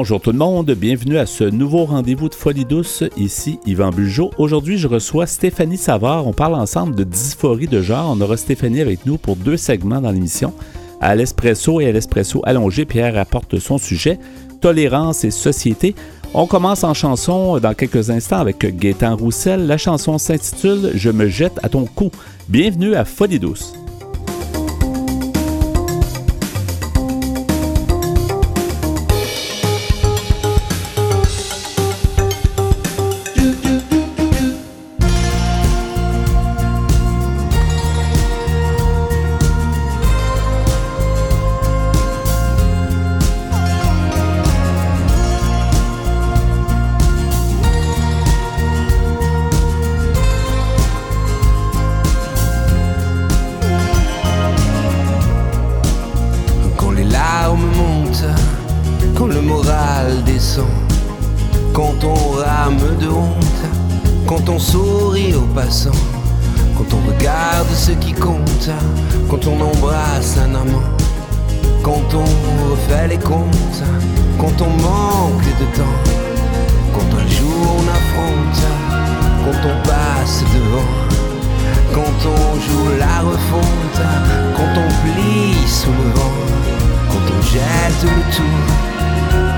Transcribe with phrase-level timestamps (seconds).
[0.00, 3.04] Bonjour tout le monde, bienvenue à ce nouveau rendez-vous de Folie douce.
[3.18, 4.30] Ici Yvan Bugeaud.
[4.38, 6.26] Aujourd'hui, je reçois Stéphanie Savard.
[6.26, 8.16] On parle ensemble de dysphorie de genre.
[8.16, 10.54] On aura Stéphanie avec nous pour deux segments dans l'émission.
[11.02, 14.18] À l'espresso et à l'espresso allongé, Pierre apporte son sujet
[14.62, 15.94] tolérance et société.
[16.32, 19.66] On commence en chanson dans quelques instants avec Gaétan Roussel.
[19.66, 22.10] La chanson s'intitule Je me jette à ton cou.
[22.48, 23.74] Bienvenue à Folie douce.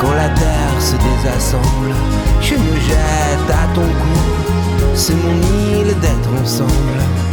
[0.01, 1.95] quand la terre se désassemble.
[2.41, 7.32] Je me jette à ton cou, c'est mon île d'être ensemble.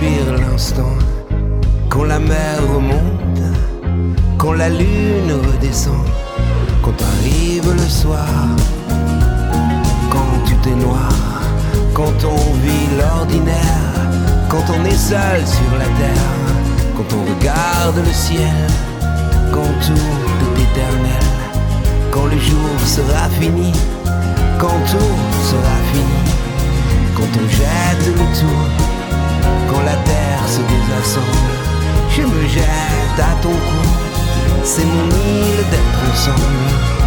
[0.00, 0.96] l'instant,
[1.88, 3.42] quand la mer remonte,
[4.36, 6.06] quand la lune redescend,
[6.82, 8.28] quand arrive le soir,
[10.10, 11.42] quand tout est noir,
[11.94, 13.94] quand on vit l'ordinaire,
[14.48, 16.36] quand on est seul sur la terre,
[16.96, 18.66] quand on regarde le ciel,
[19.52, 21.28] quand tout est éternel,
[22.10, 23.72] quand le jour sera fini,
[24.60, 26.22] quand tout sera fini,
[27.16, 28.97] quand on jette le tour
[29.68, 31.54] quand la terre se désassemble,
[32.10, 33.88] je me jette à ton cou,
[34.64, 36.97] c'est mon île d'être ensemble.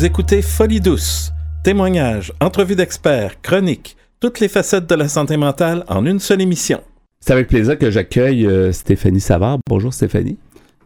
[0.00, 1.30] Vous écoutez Folie douce,
[1.62, 6.80] témoignages, entrevues d'experts, chroniques, toutes les facettes de la santé mentale en une seule émission.
[7.20, 9.58] C'est avec plaisir que j'accueille euh, Stéphanie Savard.
[9.68, 10.38] Bonjour Stéphanie.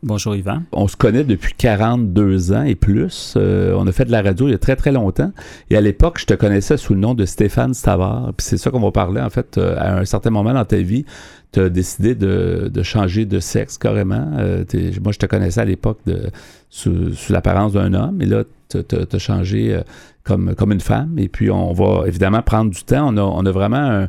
[0.02, 0.64] Bonjour Yvan.
[0.72, 3.34] On se connaît depuis 42 ans et plus.
[3.36, 5.30] Euh, on a fait de la radio il y a très très longtemps.
[5.70, 8.32] Et à l'époque, je te connaissais sous le nom de Stéphane Savard.
[8.36, 10.78] Puis c'est ça qu'on va parler en fait euh, à un certain moment dans ta
[10.78, 11.06] vie.
[11.54, 14.32] Tu as décidé de, changer de sexe carrément.
[14.38, 14.64] Euh,
[15.02, 16.00] moi, je te connaissais à l'époque
[16.68, 18.20] sous, sous l'apparence d'un homme.
[18.20, 19.80] Et là, tu as, changé
[20.24, 21.16] comme, comme une femme.
[21.18, 23.08] Et puis, on va évidemment prendre du temps.
[23.08, 24.08] On a, on a vraiment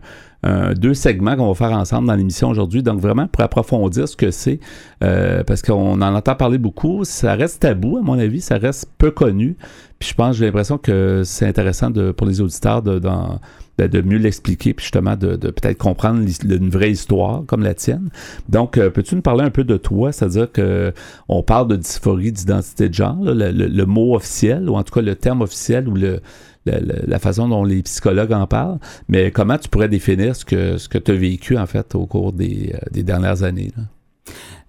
[0.75, 2.83] deux segments qu'on va faire ensemble dans l'émission aujourd'hui.
[2.83, 4.59] Donc, vraiment, pour approfondir ce que c'est,
[5.03, 8.89] euh, parce qu'on en entend parler beaucoup, ça reste tabou, à mon avis, ça reste
[8.97, 9.55] peu connu.
[9.99, 13.39] Puis je pense, j'ai l'impression que c'est intéressant de, pour les auditeurs de, ben,
[13.77, 18.09] de mieux l'expliquer, puis justement de, peut-être comprendre une vraie histoire comme la tienne.
[18.49, 20.11] Donc, euh, peux-tu nous parler un peu de toi?
[20.11, 20.93] C'est-à-dire que
[21.27, 25.15] on parle de dysphorie d'identité de genre, le, mot officiel, ou en tout cas le
[25.15, 26.21] terme officiel, ou le,
[26.65, 28.79] la, façon dont les psychologues en parlent,
[29.09, 32.05] mais comment tu pourrais définir ce que, ce que tu as vécu en fait au
[32.05, 33.71] cours des, euh, des dernières années?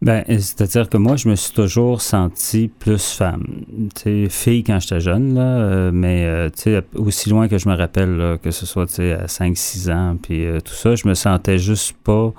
[0.03, 3.65] Ben, c'est-à-dire que moi, je me suis toujours senti plus femme.
[3.97, 8.39] Sais, fille quand j'étais jeune, là, euh, mais euh, aussi loin que je me rappelle,
[8.43, 12.35] que ce soit à 5-6 ans, puis euh, tout ça, je me sentais juste pas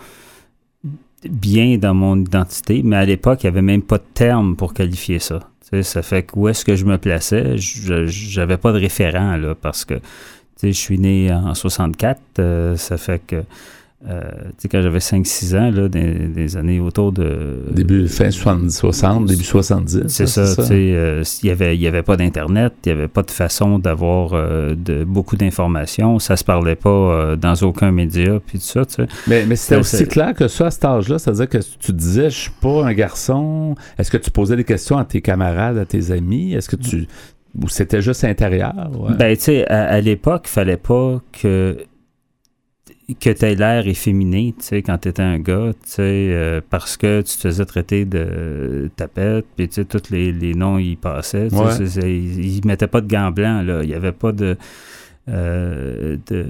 [1.27, 2.81] bien dans mon identité.
[2.83, 5.39] Mais à l'époque, il n'y avait même pas de terme pour qualifier ça.
[5.61, 9.35] Tu sais, ça fait que où est-ce que je me plaçais, j'avais pas de référent,
[9.35, 9.95] là, parce que
[10.61, 13.43] je suis né en 64, ça fait que
[14.05, 17.63] euh, tu sais, quand j'avais 5-6 ans, là, des, années autour de.
[17.71, 20.03] Début, fin 60, début 70.
[20.07, 23.07] C'est ça, tu sais, euh, il n'y avait, y avait pas d'Internet, il n'y avait
[23.07, 28.39] pas de façon d'avoir euh, de, beaucoup d'informations, ça se parlait pas dans aucun média,
[28.45, 29.07] puis tout ça, tu sais.
[29.25, 32.37] Mais, mais c'était aussi clair que ça, à cet âge-là, c'est-à-dire que tu disais, je
[32.37, 33.73] suis pas un garçon.
[33.97, 36.53] Est-ce que tu posais des questions à tes camarades, à tes amis?
[36.53, 37.07] Est-ce que tu.
[37.59, 38.91] Ou c'était juste intérieur?
[39.17, 41.77] Ben, tu sais, à, à l'époque, il fallait pas que
[43.15, 46.59] que tu aies l'air efféminé, tu sais, quand tu étais un gars, tu sais, euh,
[46.69, 50.97] parce que tu te faisais traiter de tapette, puis tu sais, tous les, noms y
[50.97, 51.47] passaient.
[51.47, 53.81] Ils, ne mettaient pas de gants blancs, là.
[53.83, 54.57] Il n'y avait pas de.
[55.29, 56.45] Euh, de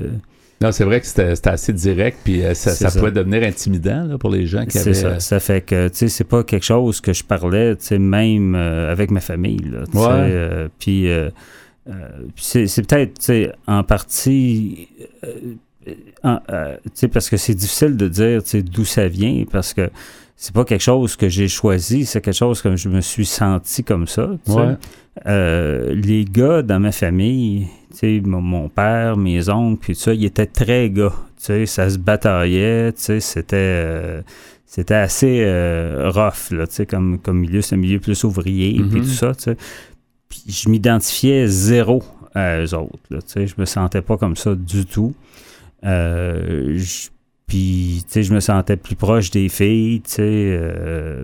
[0.59, 4.31] non, c'est vrai que c'était assez direct, puis euh, ça, pouvait devenir intimidant là, pour
[4.31, 4.95] les gens qui avaient...
[4.95, 5.19] Ça.
[5.19, 8.55] ça fait que, tu sais, c'est pas quelque chose que je parlais, tu sais, même
[8.55, 11.07] avec ma famille, là, tu sais, puis...
[12.35, 14.87] c'est peut-être, tu sais, en partie
[15.23, 15.53] euh,
[17.11, 18.41] parce que c'est difficile de dire
[18.71, 19.89] d'où ça vient, parce que
[20.35, 23.83] c'est pas quelque chose que j'ai choisi, c'est quelque chose que je me suis senti
[23.83, 24.29] comme ça.
[25.25, 27.67] Euh, les gars dans ma famille,
[28.03, 31.13] mon, mon père, mes oncles, puis ça, ils étaient très gars.
[31.37, 34.21] Ça se bataillait, c'était euh,
[34.65, 35.43] c'était assez
[36.03, 39.03] rough, là, comme, comme milieu, c'est un milieu plus ouvrier, puis mm-hmm.
[39.03, 39.31] tout ça.
[40.29, 42.03] Puis je m'identifiais zéro
[42.35, 42.99] à eux autres.
[43.09, 45.13] Là, je me sentais pas comme ça du tout.
[45.85, 46.79] Euh,
[47.47, 50.21] puis, tu sais, je me sentais plus proche des filles, tu sais.
[50.21, 51.23] Euh,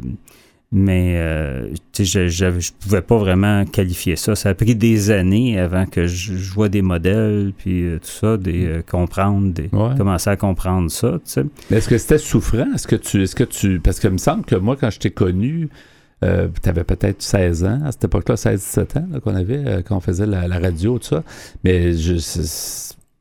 [0.72, 4.34] mais, euh, tu sais, je, je, pouvais pas vraiment qualifier ça.
[4.36, 8.82] Ça a pris des années avant que je, vois des modèles, puis tout ça, des
[8.90, 11.44] comprendre, des, commencer à comprendre ça, tu sais.
[11.70, 12.74] Mais est-ce que c'était souffrant?
[12.74, 15.00] Est-ce que tu, est-ce que tu, parce que il me semble que moi, quand je
[15.00, 15.70] t'ai connu,
[16.22, 20.26] tu avais peut-être 16 ans, à cette époque-là, 16-17 ans, qu'on avait, quand on faisait
[20.26, 21.24] la, la, radio, tout ça.
[21.64, 22.18] Mais je,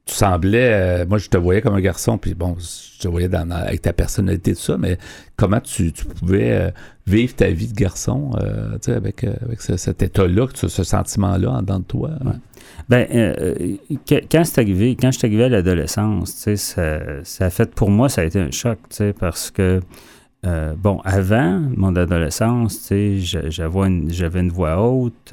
[0.05, 3.29] tu semblais, euh, moi je te voyais comme un garçon, puis bon, je te voyais
[3.29, 4.99] dans, avec ta personnalité, tout ça, mais
[5.37, 6.71] comment tu, pouvais euh,
[7.07, 9.25] vivre ta vie de garçon, euh, tu sais, avec,
[9.59, 12.11] cet état-là, ce, sentiment-là en dedans de toi?
[12.89, 13.07] Ben,
[14.09, 17.73] quand c'est arrivé, quand je suis arrivé à l'adolescence, tu sais, ça, ça, a fait,
[17.73, 19.81] pour moi, ça a été un choc, tu sais, parce que,
[20.79, 25.33] bon, avant mon adolescence, tu sais, j'avais une, une voix haute,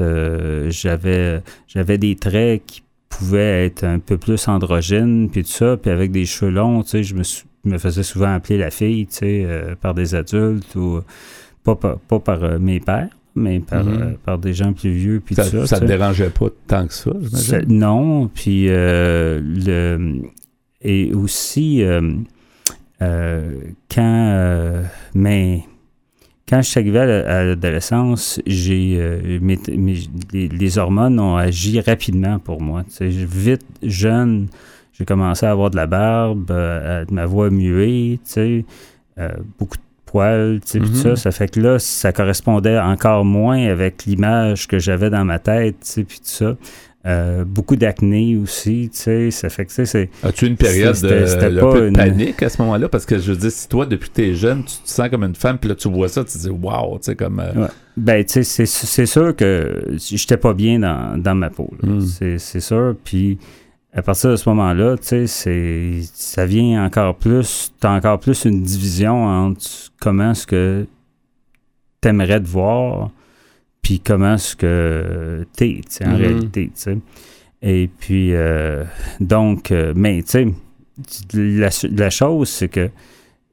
[0.69, 5.91] j'avais, j'avais des traits qui pouvait être un peu plus androgyne, puis tout ça, puis
[5.91, 7.23] avec des cheveux longs, tu sais, je me,
[7.65, 11.01] me faisais souvent appeler la fille, tu sais, euh, par des adultes ou
[11.63, 14.01] pas, pas, par euh, mes pères, mais par, mm-hmm.
[14.01, 15.67] euh, par des gens plus vieux, puis ça, tout ça.
[15.67, 17.77] Ça te dérangeait pas tant que ça, j'imagine?
[17.77, 20.21] Non, puis le...
[20.81, 21.83] Et aussi,
[22.99, 24.83] quand...
[25.13, 25.63] mais
[26.49, 29.39] quand je suis arrivé à l'adolescence, j'ai euh,
[30.33, 32.83] les, hormones ont agi rapidement pour moi.
[32.99, 34.47] vite, jeune,
[34.93, 38.59] j'ai commencé à avoir de la barbe, euh, ma voix muée, euh,
[39.59, 40.95] beaucoup de poils, tout mm-hmm.
[40.95, 41.15] ça.
[41.15, 45.77] Ça fait que là, ça correspondait encore moins avec l'image que j'avais dans ma tête,
[46.07, 46.55] puis tout ça.
[47.09, 51.07] Euh, beaucoup d'acné aussi, tu sais, ça fait que, tu sais, As-tu une période de,
[51.07, 52.87] un peu de panique à ce moment-là?
[52.87, 55.23] Parce que je veux dire, si toi, depuis que t'es jeune, tu te sens comme
[55.23, 57.39] une femme, puis là, tu vois ça, tu te dis, wow, tu sais, comme...
[57.39, 62.01] Euh, ben, tu sais, c'est sûr que j'étais pas bien dans, ma peau, hmm.
[62.37, 63.39] c'est sûr, puis
[63.91, 68.61] à partir de ce moment-là, tu sais, ça vient encore plus, t'as encore plus une
[68.61, 69.65] division entre
[69.99, 70.85] comment est-ce que
[72.01, 73.09] t'aimerais te voir,
[73.81, 76.15] puis comment est-ce que t'es, en mm-hmm.
[76.15, 76.97] réalité, tu sais.
[77.61, 78.83] Et puis, euh,
[79.19, 80.47] donc, euh, mais tu sais,
[81.33, 82.89] la, la, chose, c'est que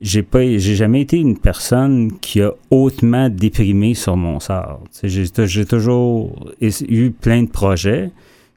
[0.00, 4.84] j'ai pas j'ai jamais été une personne qui a hautement déprimé sur mon sort.
[5.02, 8.10] J'ai toujours eu plein de projets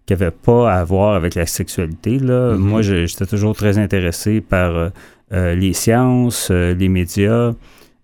[0.05, 2.19] qui n'avaient pas à voir avec la sexualité.
[2.19, 2.53] Là.
[2.53, 2.57] Mm-hmm.
[2.57, 4.91] Moi, j'étais toujours très intéressé par
[5.31, 7.53] euh, les sciences, les médias.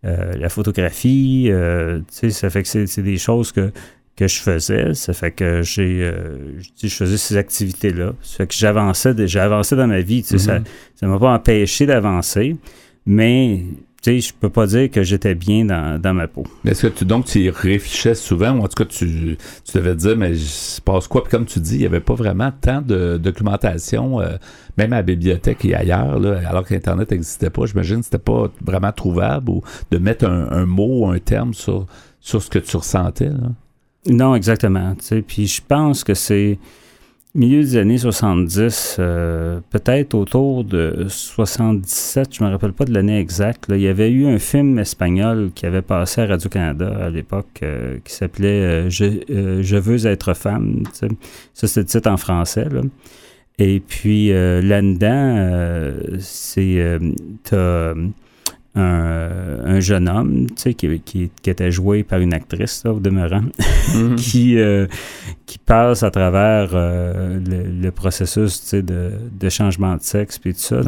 [0.05, 3.71] Euh, la photographie, euh, ça fait que c'est des choses que,
[4.15, 4.93] que je faisais.
[4.93, 8.13] Ça fait que j'ai, euh, je faisais ces activités-là.
[8.21, 10.23] Ça fait que j'avançais, j'ai avancé dans ma vie.
[10.23, 11.07] Ça ne mm-hmm.
[11.07, 12.55] m'a pas empêché d'avancer,
[13.05, 13.61] mais
[14.05, 16.43] sais, je peux pas dire que j'étais bien dans, ma peau.
[16.65, 19.91] Est-ce que tu, donc, tu y réfléchissais souvent, ou en tout cas, tu, tu devais
[19.91, 21.23] te dire, mais je passe quoi?
[21.23, 24.37] Puis comme tu dis, il n'y avait pas vraiment tant de documentation, euh,
[24.77, 27.65] même à la bibliothèque et ailleurs, là, alors qu'Internet n'existait pas.
[27.65, 31.85] J'imagine que c'était pas vraiment trouvable, ou de mettre un, mot, un terme sur,
[32.19, 33.31] sur ce que tu ressentais.
[34.07, 34.95] Non, exactement.
[35.27, 36.59] Puis je pense que c'est
[37.35, 43.19] milieu des années 70, euh, peut-être autour de 77, je me rappelle pas de l'année
[43.19, 47.59] exacte, il y avait eu un film espagnol qui avait passé à Radio-Canada à l'époque
[47.61, 50.83] euh, qui s'appelait euh, je, veux être femme.
[50.93, 52.67] Ça, c'est le titre en français.
[53.59, 56.99] Et puis là-dedans, c'est
[58.75, 63.43] un, jeune homme, tu sais, qui, qui, était joué par une actrice, au demeurant,
[63.95, 64.15] mhm.
[64.15, 64.87] qui, euh,
[65.45, 70.81] qui passe à travers euh, le, processus, de, de, changement de sexe, puis tout ça.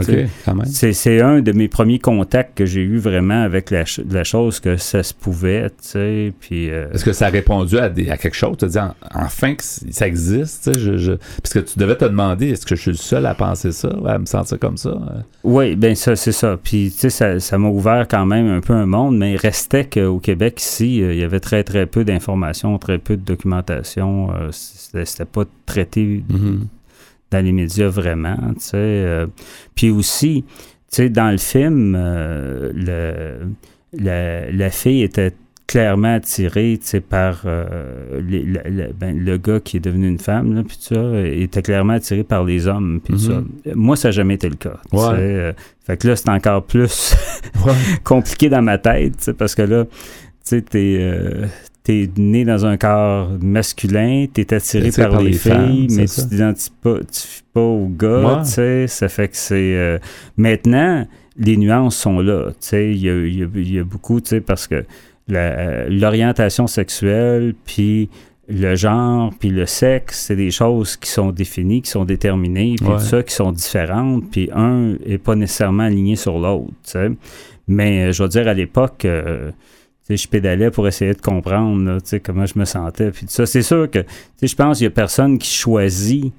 [0.65, 4.77] c'est, un de mes premiers contacts que j'ai eu vraiment avec la, la, chose que
[4.77, 6.71] ça se pouvait, tu sais, puis...
[6.71, 8.57] Euh, Est-ce que ça a répondu à, des, à quelque chose?
[8.57, 8.77] Tu dis,
[9.13, 12.81] enfin que ça existe, sais, je, parce que tu devais te demander, est-ce que je
[12.81, 14.97] suis le seul à penser ça, à me sentir comme ça?
[15.43, 16.57] Oui, bien ça, c'est ça.
[16.61, 19.37] Puis, tu sais, ça, ça m'a ouvert quand même un peu un monde, mais il
[19.37, 23.21] restait qu'au Québec, ici, euh, il y avait très, très peu d'informations, très peu de
[23.21, 24.29] documentation.
[24.33, 26.59] Euh, c'était pas traité mm-hmm.
[27.31, 28.77] dans les médias vraiment, tu sais.
[28.77, 29.27] Euh.
[29.75, 30.43] puis aussi,
[30.91, 33.39] tu sais, dans le film, le,
[33.93, 35.33] la, fille était
[35.67, 38.21] clairement attiré par euh,
[38.97, 42.45] ben, le gars qui est devenu une femme, là, puis ça, était clairement attiré par
[42.45, 43.41] les hommes, puis ça.
[43.41, 43.75] Mm-hmm.
[43.75, 44.79] Moi, ça n'a jamais été le cas.
[44.93, 45.51] Euh,
[45.85, 47.15] fait que là, c'est encore plus
[48.05, 49.91] compliqué dans ma tête, parce que là, tu
[50.43, 50.97] sais, t'es...
[50.99, 51.47] Euh,
[51.87, 56.95] t'es né dans un corps masculin, t'es attiré par, les, filles, mais tu t'identifies pas,
[57.53, 60.01] pas au gars, tu sais, ça fait que c'est...
[60.35, 64.41] maintenant, les nuances sont là, tu sais, il y a, y a, beaucoup, tu sais,
[64.41, 64.83] parce que
[65.29, 68.09] l'orientation sexuelle, puis
[68.49, 72.85] le genre, puis le sexe, c'est des choses qui sont définies, qui sont déterminées, puis
[72.85, 76.73] tout ça, qui sont différentes, puis un n'est pas nécessairement aligné sur l'autre.
[77.69, 79.51] Mais euh, je veux dire, à l'époque, euh,
[80.15, 83.45] je pédalais pour essayer de comprendre comment je me sentais, puis ça.
[83.45, 84.05] C'est sûr que
[84.41, 86.31] je pense qu'il n'y a personne qui choisit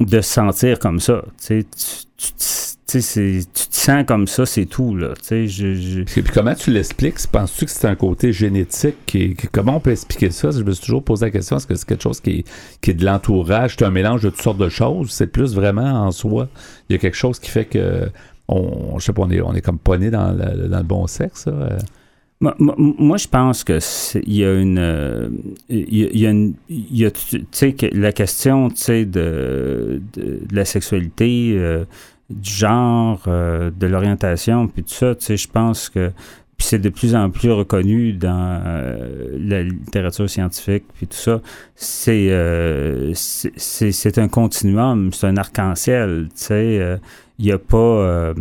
[0.00, 1.24] de se sentir comme ça.
[1.42, 2.42] Tu, tu,
[2.86, 4.94] tu te sens comme ça, c'est tout.
[4.94, 7.16] Là, je, Puis comment tu l'expliques?
[7.30, 8.94] Penses-tu que c'est un côté génétique?
[9.06, 10.50] Qui, comment on peut expliquer ça?
[10.50, 12.44] Je me suis toujours posé la question, est-ce que c'est quelque chose qui
[12.86, 13.74] est, de l'entourage?
[13.78, 15.10] C'est un mélange de toutes sortes de choses?
[15.10, 16.48] C'est plus vraiment en soi?
[16.88, 18.08] Il y a quelque chose qui fait que
[18.48, 20.84] on, je sais pas, on est, on est comme pas né dans le, dans le
[20.84, 21.48] bon sexe?
[22.40, 23.78] Moi, je pense que
[24.26, 25.40] il y a une,
[25.70, 31.86] il y a, une, tu sais, la question, tu sais, de, de, la sexualité, euh,
[32.28, 36.12] du genre, euh, de l'orientation, puis tout ça, tu sais, je pense que
[36.58, 41.40] puis c'est de plus en plus reconnu dans euh, la littérature scientifique, puis tout ça.
[41.74, 42.30] C'est
[43.14, 46.98] c'est un continuum, c'est un arc-en-ciel, tu sais.
[47.38, 48.34] Il n'y a pas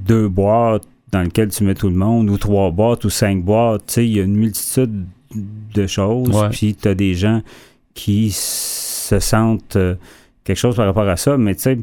[0.00, 3.86] deux boîtes dans lequel tu mets tout le monde, ou trois boîtes, ou cinq boîtes.
[3.86, 6.48] Tu sais, il y a une multitude de choses.
[6.50, 7.40] Puis tu as des gens
[7.94, 9.94] qui se sentent euh,
[10.42, 11.36] quelque chose par rapport à ça.
[11.36, 11.78] Mais tu sais,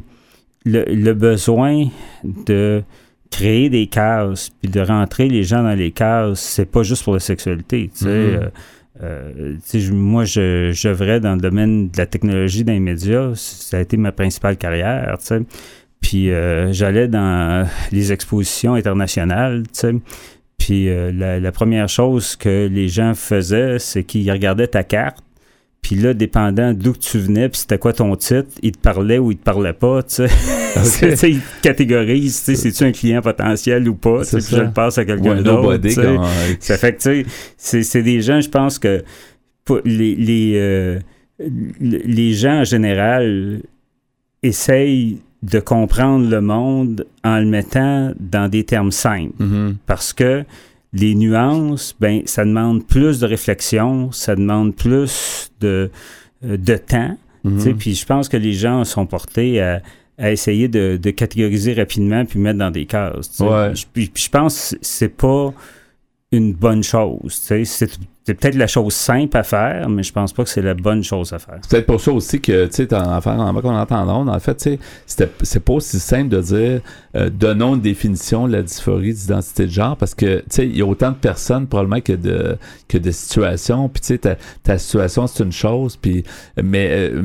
[0.66, 1.86] le, besoin
[2.24, 2.82] de
[3.30, 7.14] créer des cases, puis de rentrer les gens dans les cases, c'est pas juste pour
[7.14, 7.90] la sexualité.
[7.96, 8.08] Tu sais.
[8.08, 8.50] Mm-hmm.
[9.02, 13.32] Euh, euh, moi, je, je dans le domaine de la technologie dans les médias.
[13.34, 15.16] Ça a été ma principale carrière.
[15.20, 15.40] Tu sais.
[16.02, 19.94] Puis euh, j'allais dans les expositions internationales, tu sais.
[20.58, 25.24] Puis euh, la, première chose que les gens faisaient, c'est qu'ils regardaient ta carte.
[25.80, 29.32] Puis là, dépendant d'où tu venais, puis c'était quoi ton titre, ils te parlaient ou
[29.32, 30.28] ils te parlaient pas, tu sais.
[31.28, 34.98] ils te catégorisent, tu sais, c'est-tu un client potentiel ou pas, puis je le passe
[34.98, 35.80] à quelqu'un d'autre,
[36.60, 39.02] Ça fait que, tu sais, c'est des gens, je pense que
[39.84, 40.98] les, les, euh,
[41.40, 43.62] les gens en général
[44.42, 49.42] essayent de comprendre le monde en le mettant dans des termes simples.
[49.42, 49.74] Mm-hmm.
[49.86, 50.44] Parce que
[50.92, 55.90] les nuances, ben, ça demande plus de réflexion, ça demande plus de,
[56.44, 57.16] euh, de temps.
[57.44, 57.74] Mm-hmm.
[57.74, 59.82] Puis je pense que les gens sont portés à,
[60.18, 63.40] à essayer de, de, catégoriser rapidement puis mettre dans des cases.
[63.40, 63.72] Ouais.
[63.92, 65.52] Puis, je pense que c'est pas
[66.30, 67.32] une bonne chose.
[67.32, 67.64] C'est
[68.24, 71.02] c'est peut-être la chose simple à faire, mais je pense pas que c'est la bonne
[71.02, 71.58] chose à faire.
[71.62, 74.54] C'est peut-être pour ça aussi que, tu sais, en faire en qu'on entend en fait,
[74.54, 76.80] tu sais, c'est pas aussi simple de dire
[77.16, 80.76] euh, donnons une définition de la dysphorie d'identité de genre parce que, tu sais, il
[80.76, 82.56] y a autant de personnes probablement que de,
[82.88, 86.22] que de situations, puis tu sais, ta, ta, situation c'est une chose, puis,
[86.62, 87.22] mais euh,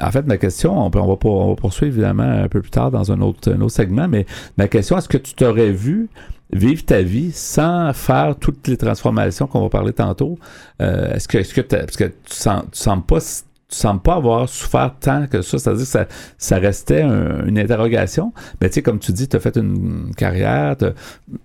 [0.00, 2.90] en fait, ma question, on, on, va, on va poursuivre évidemment un peu plus tard
[2.90, 4.24] dans un autre, un autre segment, mais
[4.56, 6.08] ma question, est-ce que tu t'aurais vu
[6.52, 10.38] vivre ta vie sans faire toutes les transformations qu'on va parler tantôt.
[10.80, 13.20] Euh, est-ce que, est-ce que, parce que tu sens, tu sens pas
[13.68, 15.58] tu sembles pas avoir souffert tant que ça.
[15.58, 16.06] C'est-à-dire que ça,
[16.38, 18.32] ça restait une interrogation.
[18.60, 20.74] Mais tu sais, comme tu dis, tu as fait une carrière.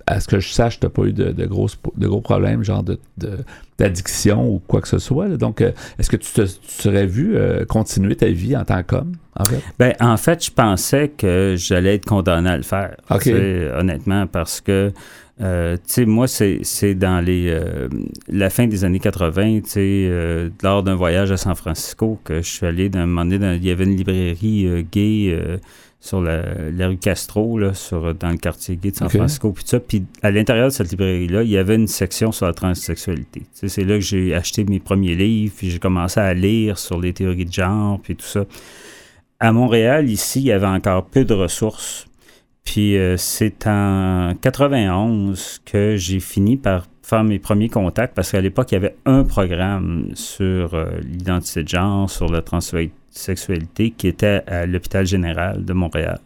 [0.07, 2.63] À ce que je sache, tu n'as pas eu de, de, gros, de gros problèmes,
[2.63, 2.97] genre de,
[3.77, 5.27] d'addiction ou quoi que ce soit.
[5.29, 9.13] Donc, euh, est-ce que tu te serais vu euh, continuer ta vie en tant qu'homme,
[9.37, 9.61] en fait?
[9.77, 12.95] Ben, en fait, je pensais que j'allais être condamné à le faire.
[13.09, 13.27] OK.
[13.27, 14.93] Honnêtement, parce que
[15.41, 17.89] euh, tu sais, moi, c'est dans les euh,
[18.27, 22.41] la fin des années 80, tu sais, euh, lors d'un voyage à San Francisco, que
[22.41, 25.35] je suis allé d'un moment donné, il y avait une librairie gay
[25.99, 26.43] sur la,
[26.87, 29.79] rue Castro, là, sur, dans le quartier gay de San Francisco, puis ça.
[29.79, 33.41] Puis à l'intérieur de cette librairie-là, il y avait une section sur la transsexualité.
[33.53, 37.11] C'est là que j'ai acheté mes premiers livres, puis j'ai commencé à lire sur les
[37.11, 38.45] théories de genre, puis tout ça.
[39.39, 42.07] À Montréal, ici, il y avait encore peu de ressources
[42.63, 48.41] puis euh, c'est en 91 que j'ai fini par faire mes premiers contacts parce qu'à
[48.41, 54.07] l'époque, il y avait un programme sur euh, l'identité de genre, sur la transsexualité qui
[54.07, 56.19] était à l'hôpital général de Montréal.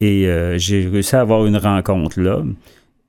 [0.00, 2.42] Et euh, j'ai réussi à avoir une rencontre là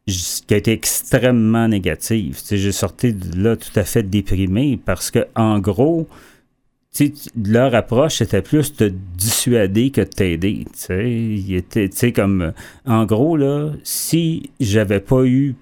[0.07, 2.39] qui a été extrêmement négative.
[2.49, 6.07] J'ai sorti de là tout à fait déprimé parce que, en gros,
[7.35, 10.65] leur approche, c'était plus de dissuader que de t'aider.
[10.89, 12.53] Il était, comme,
[12.85, 15.55] en gros, là, si j'avais pas eu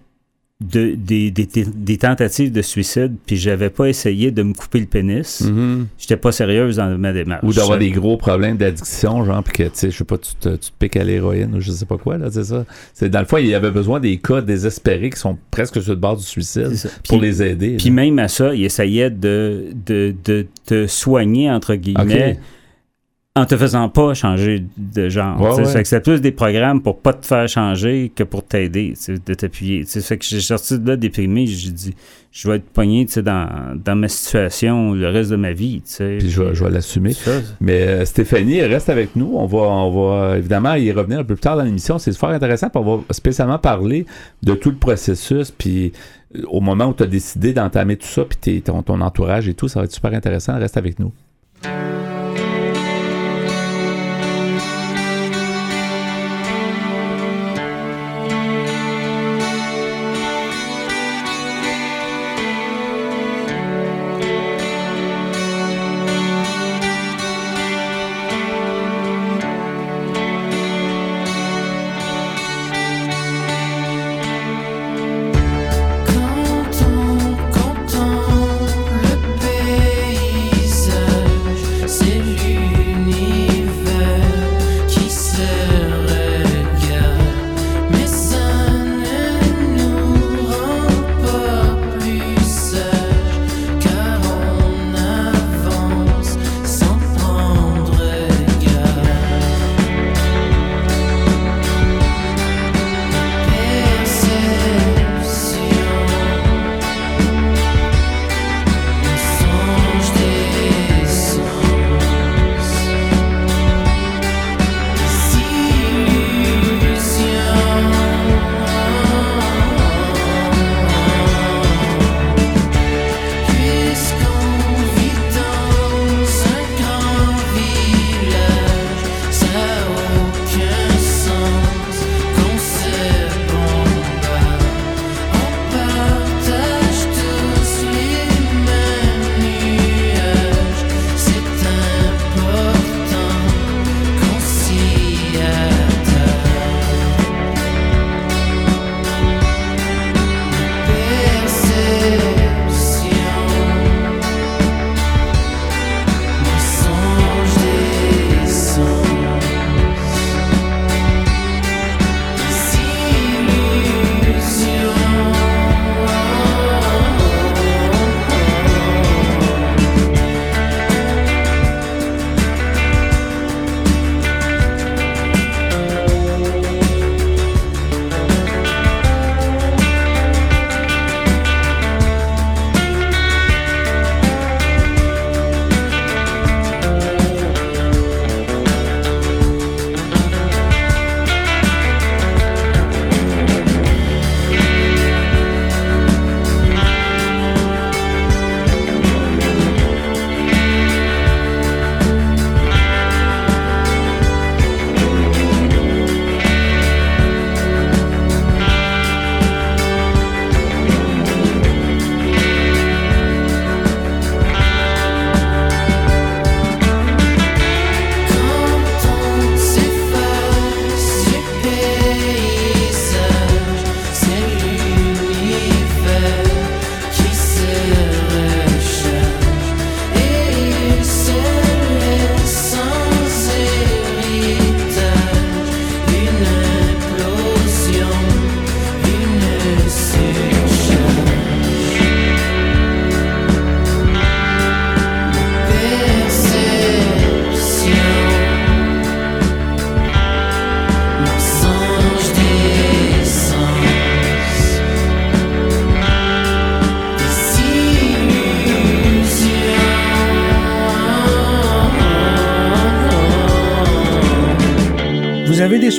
[0.60, 5.44] de, des, des, tentatives de suicide, puis j'avais pas essayé de me couper le pénis,
[5.44, 5.86] mm-hmm.
[6.00, 7.44] j'étais pas sérieuse dans ma démarche.
[7.44, 10.34] Ou d'avoir des gros problèmes d'addiction, genre, puis que, tu sais, je sais pas, tu
[10.34, 12.66] te, tu te piques à l'héroïne ou je sais pas quoi, là, c'est ça.
[12.96, 15.92] C'est, dans le fond, il y avait besoin des cas désespérés qui sont presque sur
[15.92, 16.74] le bord du suicide
[17.08, 17.78] pour les aider.
[17.78, 22.40] Puis même à ça, il essayait de, de, de te soigner, entre guillemets
[23.38, 25.60] en te faisant pas changer de genre.
[25.84, 29.84] C'est plus des programmes pour pas te faire changer que pour t'aider, de t'appuyer.
[29.86, 31.96] Fait que j'ai sorti de là déprimé, j'ai dit
[32.32, 35.82] je vais être pogné dans, dans ma situation le reste de ma vie.
[35.82, 37.14] Puis je vais, je vais l'assumer.
[37.62, 39.32] Mais euh, Stéphanie, reste avec nous.
[39.36, 41.98] On va, on va évidemment y revenir un peu plus tard dans l'émission.
[41.98, 42.68] C'est fort intéressant.
[42.76, 44.06] on va spécialement parler
[44.44, 45.52] de tout le processus.
[45.52, 45.94] Puis
[46.36, 49.54] euh, au moment où tu as décidé d'entamer tout ça, puis ton, ton entourage et
[49.54, 50.60] tout, ça va être super intéressant.
[50.60, 51.12] Reste avec nous.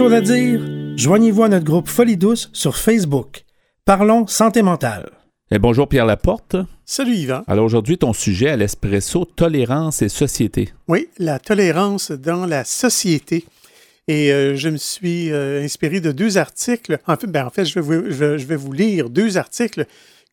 [0.09, 0.63] Choses à dire?
[0.97, 3.45] Joignez-vous à notre groupe Folie Douce sur Facebook.
[3.85, 5.11] Parlons santé mentale.
[5.51, 6.57] Et bonjour Pierre Laporte.
[6.87, 7.43] Salut Yvan.
[7.47, 10.73] Alors aujourd'hui, ton sujet à l'espresso, tolérance et société.
[10.87, 13.45] Oui, la tolérance dans la société.
[14.07, 16.99] Et euh, je me suis euh, inspiré de deux articles.
[17.07, 19.85] En fait, ben, en fait je, vais vous, je, vais vous, lire deux articles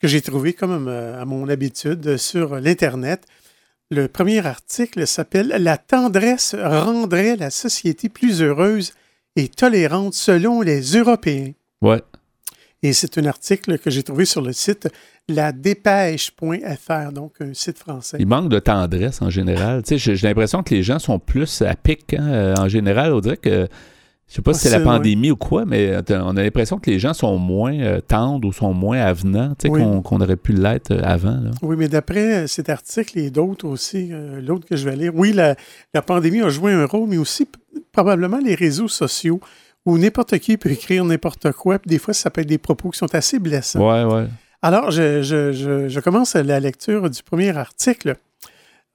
[0.02, 3.26] que j'ai trouvés, comme euh, à mon habitude, sur l'Internet.
[3.92, 8.94] Le premier article s'appelle La tendresse rendrait la société plus heureuse
[9.36, 11.52] et tolérante selon les Européens.
[11.82, 12.02] Ouais.
[12.84, 14.90] Et c'est un article que j'ai trouvé sur le site
[15.28, 18.18] ladépêche.fr, donc un site français.
[18.20, 19.82] Il manque de tendresse en général.
[19.82, 22.14] Tu sais, j'ai l'impression que les gens sont plus à pic.
[22.14, 23.68] Hein, euh, en général, on dirait que.
[24.28, 26.98] Je sais pas si c'est la pandémie ou quoi, mais on a l'impression que les
[26.98, 30.90] gens sont moins euh, tendres ou sont moins avenants tu sais, qu'on aurait pu l'être
[30.90, 31.42] euh, avant.
[31.62, 35.56] Oui, mais d'après cet article et d'autres aussi, l'autre que je vais lire, oui, la,
[35.94, 37.48] la, pandémie a joué un rôle, mais aussi
[37.92, 39.40] probablement les réseaux sociaux
[39.86, 41.80] où n'importe qui peut écrire n'importe quoi.
[41.80, 43.80] Puis des fois, ça peut être des propos qui sont assez blessants.
[43.80, 44.28] Ouais, ouais.
[44.62, 45.52] Alors, je, je,
[45.88, 48.16] je, commence la lecture du premier article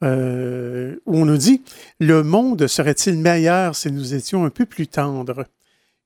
[0.03, 1.63] euh, où on nous dit
[2.01, 5.45] Le monde serait-il meilleur si nous étions un peu plus tendres?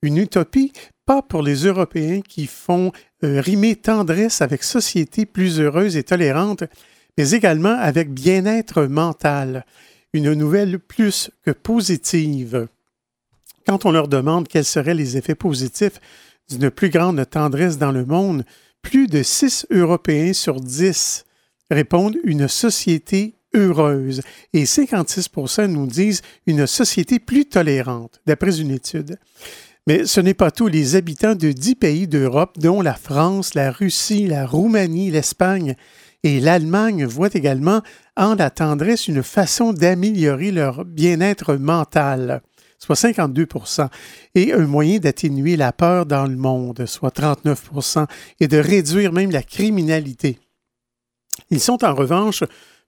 [0.03, 0.73] Une utopie,
[1.07, 6.65] pas pour les Européens qui font euh, rimer tendresse avec société plus heureuse et tolérante,
[7.17, 9.65] mais également avec bien-être mental.
[10.14, 12.68] Une nouvelle plus que positive
[13.66, 16.00] quand on leur demande quels seraient les effets positifs
[16.48, 18.44] d'une plus grande tendresse dans le monde,
[18.81, 21.24] plus de 6 Européens sur 10
[21.68, 24.20] répondent une société heureuse
[24.53, 29.18] et 56% nous disent une société plus tolérante, d'après une étude.
[29.88, 30.68] Mais ce n'est pas tout.
[30.68, 35.74] Les habitants de 10 pays d'Europe, dont la France, la Russie, la Roumanie, l'Espagne
[36.22, 37.83] et l'Allemagne, voient également
[38.16, 42.42] en la tendresse une façon d'améliorer leur bien-être mental
[42.85, 43.88] soit 52%
[44.35, 48.07] et un moyen d'atténuer la peur dans le monde, soit 39%
[48.40, 50.38] et de réduire même la criminalité.
[51.50, 52.44] Ils sont en revanche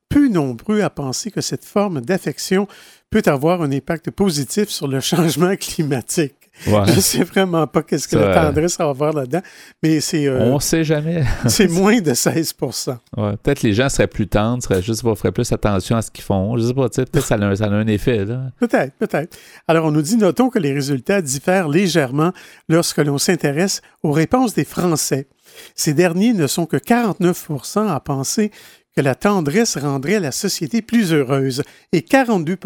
[0.08, 2.68] peu nombreux à penser que cette forme d'affection
[3.10, 6.45] peut avoir un impact positif sur le changement climatique.
[6.64, 9.42] Je ne sais vraiment pas qu'est-ce que la tendresse va avoir là-dedans,
[9.82, 10.26] mais c'est...
[10.26, 11.22] Euh, on ne sait jamais.
[11.46, 15.96] c'est moins de 16% Peut-être les gens seraient plus tendres, seraient juste, feraient plus attention
[15.96, 16.56] à ce qu'ils font.
[16.56, 18.24] Je ne sais pas, peut-être ça, a, ça a un effet.
[18.58, 19.36] Peut-être, peut-être.
[19.68, 22.32] Alors, on nous dit, notons que les résultats diffèrent légèrement
[22.68, 25.28] lorsque l'on s'intéresse aux réponses des Français.
[25.74, 28.50] Ces derniers ne sont que 49% à penser
[28.96, 32.56] que la tendresse rendrait la société plus heureuse et 42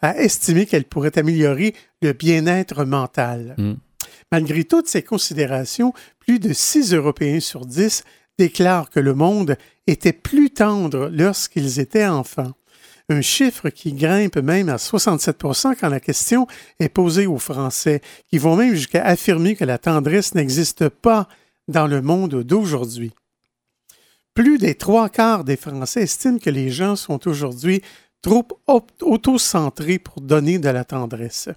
[0.00, 3.54] à estimer qu'elle pourrait améliorer le bien-être mental.
[3.58, 3.74] Mm.
[4.32, 8.02] Malgré toutes ces considérations, plus de 6 Européens sur 10
[8.38, 12.52] déclarent que le monde était plus tendre lorsqu'ils étaient enfants.
[13.08, 16.46] Un chiffre qui grimpe même à 67% quand la question
[16.80, 21.28] est posée aux Français, qui vont même jusqu'à affirmer que la tendresse n'existe pas
[21.68, 23.12] dans le monde d'aujourd'hui.
[24.34, 27.82] Plus des trois quarts des Français estiment que les gens sont aujourd'hui
[28.22, 28.46] trop
[29.02, 31.48] auto-centrés pour donner de la tendresse.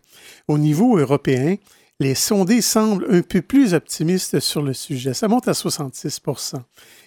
[0.48, 1.56] Au niveau européen,
[2.00, 5.14] les sondés semblent un peu plus optimistes sur le sujet.
[5.14, 6.56] Ça monte à 66%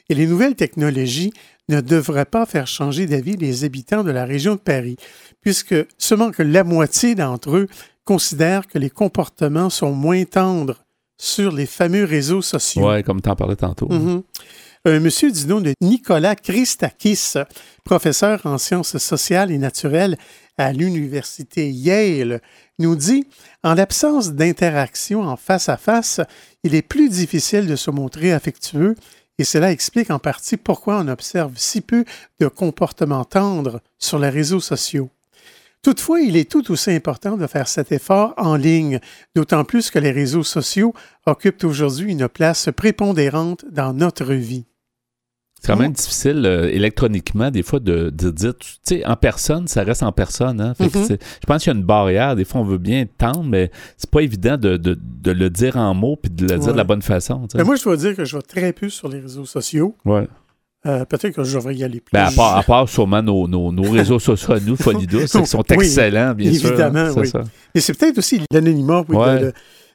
[0.09, 1.33] Et les nouvelles technologies
[1.68, 4.96] ne devraient pas faire changer d'avis les habitants de la région de Paris,
[5.42, 7.66] puisque seulement que la moitié d'entre eux
[8.07, 10.83] considèrent que les comportements sont moins tendres
[11.18, 12.88] sur les fameux réseaux sociaux.
[12.88, 13.88] Oui, comme tu en parlais tantôt.
[13.88, 14.22] Mm-hmm.
[14.88, 17.35] Un monsieur du nom de Nicolas Christakis,
[17.85, 20.16] professeur en sciences sociales et naturelles
[20.57, 22.40] à l'université Yale,
[22.79, 23.27] nous dit
[23.62, 26.22] En l'absence d'interaction en face à face,
[26.64, 28.94] il est plus difficile de se montrer affectueux
[29.37, 32.07] et cela explique en partie pourquoi on observe si peu
[32.40, 35.11] de comportements tendres sur les réseaux sociaux.
[35.83, 39.01] Toutefois, il est tout aussi important de faire cet effort en ligne,
[39.35, 40.94] d'autant plus que les réseaux sociaux
[41.27, 44.64] occupent aujourd'hui une place prépondérante dans notre vie.
[45.61, 49.83] C'est quand même difficile euh, électroniquement, des fois, de, dire, tu sais, en personne, ça
[49.83, 50.61] reste en personne.
[50.61, 50.73] Hein?
[50.79, 51.18] Mm-hmm.
[51.18, 52.37] Je pense qu'il y a une barrière.
[52.37, 54.79] Des fois, on veut bien tendre, mais c'est pas évident de,
[55.25, 57.47] le dire en mots puis de le dire de la bonne façon.
[57.55, 59.97] Mais moi, je dois dire que je vais très peu sur les réseaux sociaux.
[60.05, 60.29] Ouais.
[60.87, 62.12] Euh, peut-être que je devrais y aller plus.
[62.12, 65.47] Ben, à, part, à, part, sûrement nos, nos, nos réseaux sociaux à nous, Folidos, qui
[65.47, 66.68] sont excellents, bien sûr.
[66.68, 67.27] Évidemment, oui.
[67.29, 67.42] Ça.
[67.75, 69.53] Et c'est peut-être aussi l'anonymat oui, de,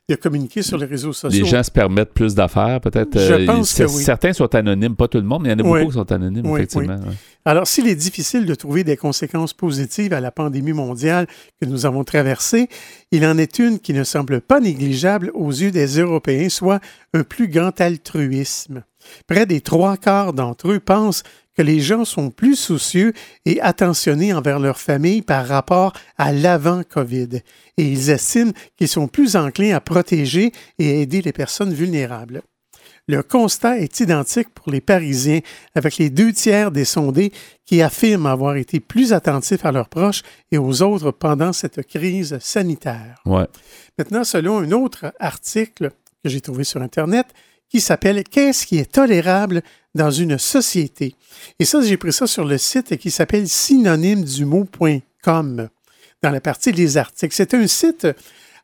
[0.10, 1.44] de, communiquer sur les réseaux sociaux.
[1.44, 3.20] Les gens se permettent plus d'affaires, peut-être.
[3.20, 4.04] Je euh, pense que oui.
[4.04, 6.12] Certains sont anonymes, pas tout le monde, mais il y en a beaucoup qui sont
[6.12, 7.00] anonymes, effectivement.
[7.46, 11.28] Alors, s'il est difficile de trouver des conséquences positives à la pandémie mondiale
[11.62, 12.70] que nous avons traversée,
[13.12, 16.80] il en est une qui ne semble pas négligeable aux yeux des Européens, soit
[17.14, 18.84] un plus grand altruisme.
[19.28, 21.24] Près des trois quarts d'entre eux pensent
[21.56, 23.14] que les gens sont plus soucieux
[23.46, 27.42] et attentionnés envers leur famille par rapport à l'avant-COVID
[27.78, 32.42] et ils estiment qu'ils sont plus enclins à protéger et aider les personnes vulnérables.
[33.08, 35.42] Le constat est identique pour les Parisiens,
[35.76, 37.34] avec les deux tiers des sondés
[37.66, 42.38] qui affirment avoir été plus attentifs à leurs proches et aux autres pendant cette crise
[42.40, 43.22] sanitaire.
[43.26, 43.46] Ouais.
[43.98, 45.92] Maintenant, selon un autre article
[46.24, 47.28] que j'ai trouvé sur Internet,
[47.74, 49.64] qui s'appelle Qu'est-ce qui est tolérable
[49.96, 51.16] dans une société?
[51.58, 55.70] Et ça, j'ai pris ça sur le site qui s'appelle synonyme du mot.com
[56.22, 57.34] dans la partie des articles.
[57.34, 58.06] C'est un site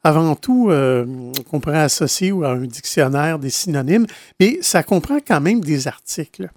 [0.03, 1.07] avant tout euh,
[1.49, 4.05] qu'on pourrait associer à un dictionnaire des synonymes,
[4.39, 6.47] mais ça comprend quand même des articles.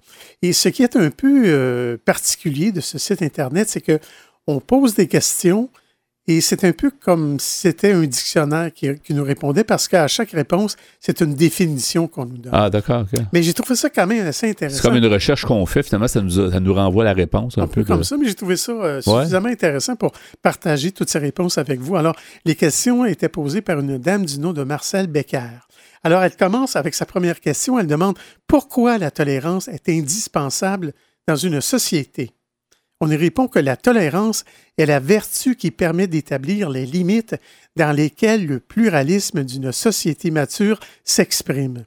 [0.43, 3.97] Et ce qui est un peu euh, particulier de ce site Internet, c'est que
[4.45, 5.69] on pose des questions
[6.25, 10.31] et c'est un peu comme si c'était un dictionnaire qui, nous répondait parce qu'à chaque
[10.31, 12.53] réponse, c'est une définition qu'on nous donne.
[12.55, 13.05] Ah, d'accord.
[13.33, 14.77] Mais j'ai trouvé ça quand même assez intéressant.
[14.77, 17.57] C'est comme une recherche qu'on fait, finalement, ça nous, ça nous renvoie la réponse.
[17.57, 21.09] Un, un peu, comme ça, mais j'ai trouvé ça euh, suffisamment intéressant pour partager toutes
[21.09, 21.97] ces réponses avec vous.
[21.97, 25.67] Alors, les questions étaient posées par une dame du nom de Marcel Becker.
[26.05, 27.77] Alors, elle commence avec sa première question.
[27.77, 30.93] Elle demande pourquoi la tolérance est indispensable
[31.27, 32.31] dans une société?
[33.03, 34.45] On y répond que la tolérance
[34.77, 37.35] est la vertu qui permet d'établir les limites
[37.75, 41.85] dans lesquelles le pluralisme d'une société mature s'exprime.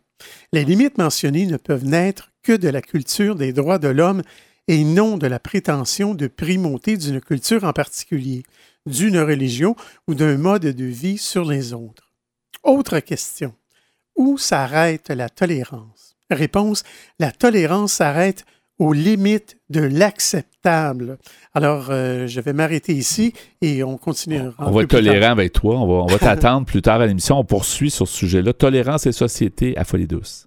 [0.53, 4.23] Les limites mentionnées ne peuvent naître que de la culture des droits de l'homme
[4.69, 8.43] et non de la prétention de primauté d'une culture en particulier,
[8.85, 9.75] d'une religion
[10.07, 12.13] ou d'un mode de vie sur les autres.
[12.63, 13.55] Autre question.
[14.17, 16.15] Où s'arrête la tolérance?
[16.31, 16.83] Réponse.
[17.19, 18.45] La tolérance s'arrête
[18.79, 19.81] aux limites de
[20.67, 24.41] Alors, euh, je vais m'arrêter ici et on continue.
[24.59, 25.77] On va être tolérant avec toi.
[25.77, 27.39] On va, on va t'attendre plus tard à l'émission.
[27.39, 28.53] On poursuit sur ce sujet-là.
[28.53, 30.47] Tolérance et société à Folie douce.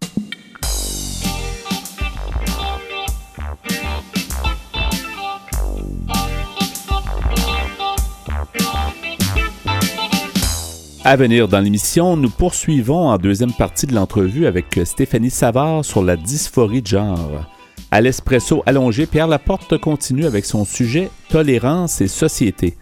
[11.05, 16.03] À venir dans l'émission, nous poursuivons en deuxième partie de l'entrevue avec Stéphanie Savard sur
[16.03, 17.47] la dysphorie de genre.
[17.91, 22.77] À l'espresso allongé, Pierre Laporte continue avec son sujet Tolérance et société.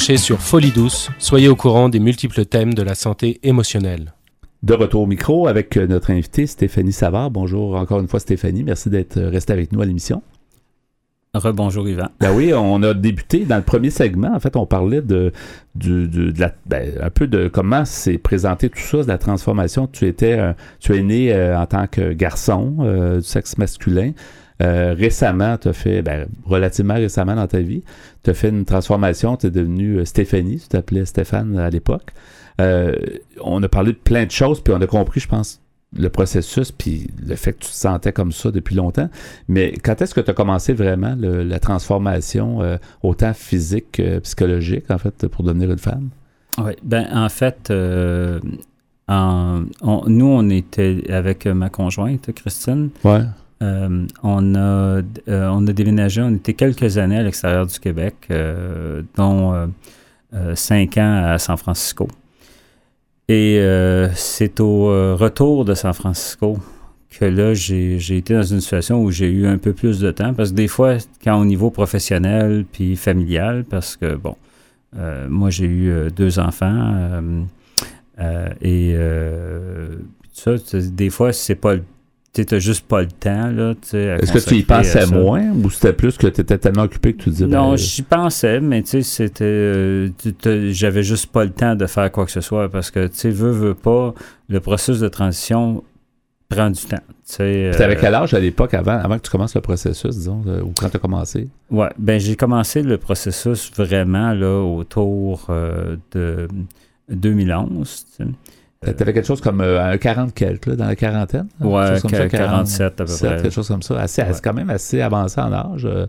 [0.00, 1.10] Sur Folie Douce.
[1.18, 4.14] Soyez au courant des multiples thèmes de la santé émotionnelle.
[4.62, 7.30] De retour au micro avec euh, notre invitée Stéphanie Savard.
[7.30, 8.64] Bonjour encore une fois Stéphanie.
[8.64, 10.22] Merci d'être euh, restée avec nous à l'émission.
[11.34, 12.08] Rebonjour Yvan.
[12.18, 14.34] Ben oui, on a débuté dans le premier segment.
[14.34, 15.32] En fait, on parlait de,
[15.76, 19.86] de, la, ben, un peu de comment s'est présenté tout ça, de la transformation.
[19.86, 20.40] Tu étais,
[20.80, 24.12] tu es né euh, en tant que garçon du sexe masculin.
[24.60, 27.82] Euh, récemment, tu as fait, ben, relativement récemment dans ta vie,
[28.22, 32.12] tu as fait une transformation, tu es devenu euh, Stéphanie, tu t'appelais Stéphane à l'époque.
[32.60, 32.94] Euh,
[33.40, 35.62] on a parlé de plein de choses, puis on a compris, je pense,
[35.96, 39.08] le processus, puis le fait que tu te sentais comme ça depuis longtemps.
[39.48, 42.60] Mais quand est-ce que tu as commencé vraiment la transformation,
[43.02, 46.10] autant physique que psychologique, en fait, pour devenir une femme?
[46.58, 47.72] Oui, ben en fait,
[49.08, 49.64] en,
[50.06, 52.90] nous, on était avec ma conjointe, Christine.
[53.02, 53.22] Ouais.
[53.62, 58.14] Euh, on, a, euh, on a déménagé, on était quelques années à l'extérieur du Québec,
[58.30, 59.70] euh, dont
[60.54, 62.08] cinq ans à San Francisco.
[63.28, 63.60] Et
[64.14, 66.58] c'est au retour de San Francisco
[67.10, 70.32] que là, j'ai été dans une situation où j'ai eu un peu plus de temps,
[70.32, 74.36] parce que des fois, quand au niveau professionnel puis familial, parce que, bon,
[75.28, 77.20] moi, j'ai eu deux enfants,
[78.62, 78.96] et
[80.32, 81.82] ça, des fois, c'est pas le
[82.32, 83.50] tu n'as juste pas le temps.
[83.50, 87.14] Là, Est-ce que tu y pensais moins ou c'était plus que tu étais tellement occupé
[87.14, 87.46] que tu disais.
[87.46, 89.44] Non, ben, j'y pensais, mais tu sais, c'était.
[89.44, 90.10] Euh,
[90.70, 93.30] j'avais juste pas le temps de faire quoi que ce soit parce que, tu sais,
[93.30, 94.14] veux, veux pas,
[94.48, 95.82] le processus de transition
[96.48, 97.02] prend du temps.
[97.28, 100.42] Tu avais euh, quel âge à l'époque avant, avant que tu commences le processus, disons,
[100.62, 101.48] ou quand tu as commencé?
[101.70, 106.48] Oui, ben j'ai commencé le processus vraiment là, autour euh, de
[107.08, 108.04] 2011.
[108.16, 108.24] Tu
[108.86, 111.48] avais quelque chose comme euh, un 40 quelque, dans la quarantaine?
[111.60, 111.98] Ouais,
[112.30, 113.42] 47 à peu près.
[113.42, 114.00] Quelque chose comme ça.
[114.00, 116.06] Assez, quand même assez avancé en âge euh,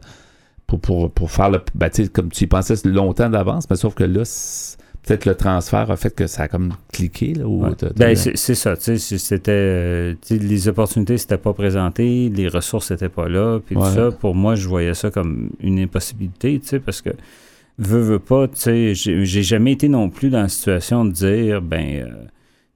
[0.67, 1.60] pour, pour, pour, faire le.
[1.75, 4.23] Ben, comme tu y pensais longtemps d'avance, mais sauf que là,
[5.03, 7.34] peut-être le transfert a fait que ça a comme cliqué.
[7.34, 7.45] Là,
[7.97, 8.75] ben, c'est ça.
[8.77, 13.60] C'était, euh, les opportunités s'étaient pas présentées, les ressources n'étaient pas là.
[13.60, 17.10] Puis tout ça, pour moi, je voyais ça comme une impossibilité, parce que
[17.77, 22.29] veux, veux pas, j'ai jamais été non plus dans la situation de dire, ben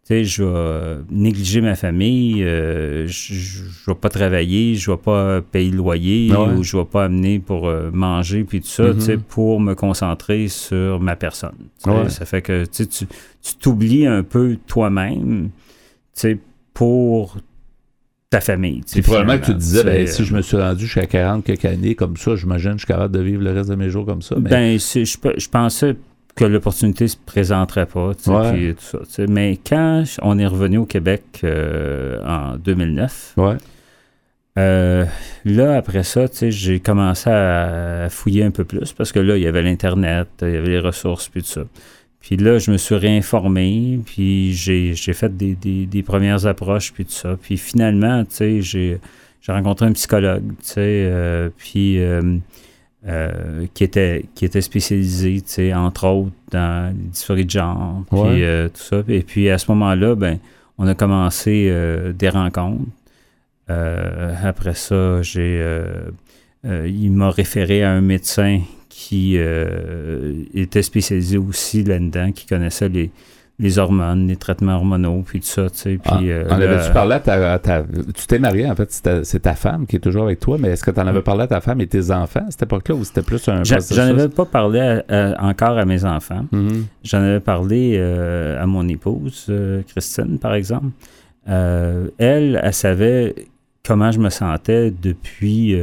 [0.06, 5.42] sais, je vais négliger ma famille, euh, je, je, vais pas travailler, je vais pas
[5.42, 9.02] payer le loyer ou je vais pas amener pour euh, manger puis tout ça, tu
[9.02, 9.22] sais, mm-hmm.
[9.22, 11.56] pour me concentrer sur ma personne.
[11.80, 15.50] Ça fait que tu t'oublies un peu toi-même,
[16.14, 16.38] tu sais,
[16.74, 17.38] pour
[18.30, 18.82] ta famille.
[18.86, 21.96] C'est probablement que tu disais, ben, si je me suis rendu jusqu'à 40 quelques années
[21.96, 24.22] comme ça, j'imagine que je suis capable de vivre le reste de mes jours comme
[24.22, 24.36] ça.
[24.38, 25.96] Ben, je, je pensais
[26.36, 28.14] que l'opportunité se présenterait pas.
[28.14, 28.32] tout
[28.80, 33.36] ça, Mais quand on est revenu au Québec euh, en 2009,
[34.58, 35.06] euh,
[35.44, 39.48] là, après ça, j'ai commencé à fouiller un peu plus parce que là, il y
[39.48, 41.66] avait l'Internet, il y avait les ressources, puis tout ça.
[42.20, 47.38] Puis là, je me suis réinformé, puis j'ai fait des, premières approches, puis tout ça.
[47.42, 49.00] Puis finalement, j'ai
[49.48, 52.00] rencontré un psychologue, tu sais, euh, puis
[53.08, 55.44] euh, qui, était, qui était spécialisé,
[55.76, 59.04] entre autres, dans les dysphories de genre, puis euh, tout ça.
[59.08, 60.40] Et puis à ce moment-là, ben,
[60.80, 62.84] on a commencé euh, des rencontres.
[63.68, 65.64] après ça, j'ai,
[66.64, 69.38] il m'a référé à un médecin qui
[70.56, 73.12] était spécialisé aussi là-dedans, qui connaissait les,
[73.58, 75.98] les hormones, les traitements hormonaux, puis tout ça, tu sais.
[75.98, 78.92] Puis, ah, euh, en avais-tu parlé à ta, Tu t'es marié, en fait,
[79.24, 81.44] c'est ta, femme qui est toujours avec toi, mais est-ce que tu en avais parlé
[81.44, 84.28] à ta femme et tes enfants à cette époque-là, ou c'était plus un J'en avais
[84.28, 85.00] pas parlé
[85.40, 86.46] encore à mes enfants.
[86.52, 86.84] Mm-hmm.
[87.04, 90.88] J'en avais parlé euh, à mon épouse, euh, Christine, par exemple.
[91.48, 93.36] elle, elle savait
[93.86, 95.80] comment je me sentais depuis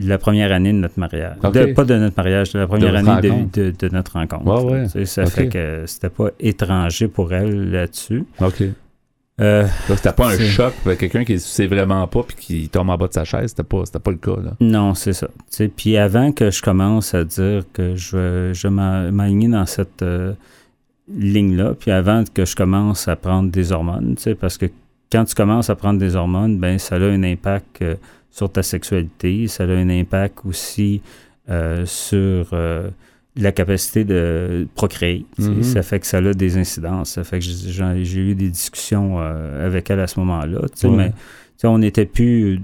[0.00, 1.36] la première année de notre mariage.
[1.40, 1.50] pas
[1.84, 4.86] de notre mariage, de la première année de, notre rencontre.
[5.04, 8.24] Ça fait que c'était pas étranger pour elle là-dessus.
[8.40, 8.62] OK.
[9.38, 13.06] Euh, c'était pas un choc quelqu'un qui sait vraiment pas puis qui tombe en bas
[13.06, 14.36] de sa chaise, c'était pas, pas le cas.
[14.42, 14.52] Là.
[14.60, 15.28] Non, c'est ça.
[15.76, 20.32] Puis avant que je commence à dire que je, je m'aligne dans cette euh,
[21.14, 24.66] ligne-là, puis avant que je commence à prendre des hormones, parce que
[25.12, 27.82] quand tu commences à prendre des hormones, ben ça a un impact.
[27.82, 27.96] Euh,
[28.36, 29.48] sur ta sexualité.
[29.48, 31.00] Ça a un impact aussi
[31.48, 32.90] euh, sur euh,
[33.34, 35.24] la capacité de procréer.
[35.38, 35.62] Mm-hmm.
[35.62, 37.12] Ça fait que ça a des incidences.
[37.12, 40.60] Ça fait que j'ai eu des discussions euh, avec elle à ce moment-là.
[40.84, 41.12] Mais
[41.64, 42.60] on n'était plus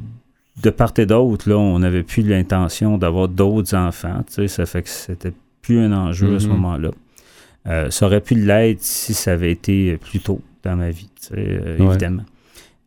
[0.63, 4.23] de part et d'autre, là, on n'avait plus l'intention d'avoir d'autres enfants.
[4.29, 5.33] Ça fait que c'était
[5.63, 6.51] plus un enjeu à ce mm-hmm.
[6.51, 7.91] moment-là.
[7.91, 12.25] ça aurait pu l'être si ça avait été plus tôt dans ma vie, évidemment.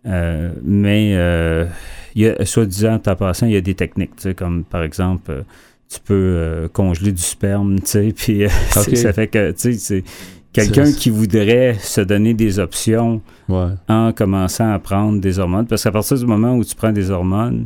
[0.06, 1.16] Mais
[2.16, 5.42] il y a, soi-disant, en passant, il y a des techniques, comme par exemple, euh,
[5.90, 9.74] tu peux euh, congeler du sperme, tu sais, puis euh, ça fait que, tu sais,
[9.74, 10.04] c'est
[10.54, 15.92] quelqu'un qui voudrait se donner des options en commençant à prendre des hormones, parce qu'à
[15.92, 17.66] partir du moment où tu prends des hormones,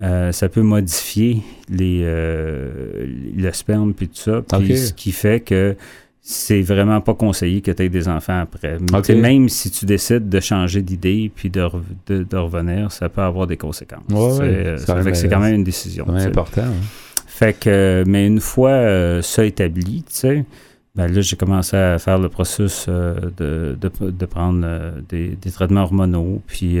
[0.00, 5.76] ça peut modifier les, le sperme puis tout ça, puis ce qui fait que
[6.24, 8.78] c'est vraiment pas conseillé que tu aies des enfants après.
[9.14, 11.68] Même si tu décides de changer d'idée puis de,
[12.06, 14.02] de, revenir, ça peut avoir des conséquences.
[14.08, 16.06] c'est quand même une décision.
[16.18, 16.62] C'est important.
[16.62, 16.80] Hein.
[17.26, 20.44] Fait que, mais une fois euh, ça établi, tu sais,
[20.94, 25.50] ben là, j'ai commencé à faire le processus euh, de, de, prendre euh, des, des,
[25.50, 26.78] traitements hormonaux, puis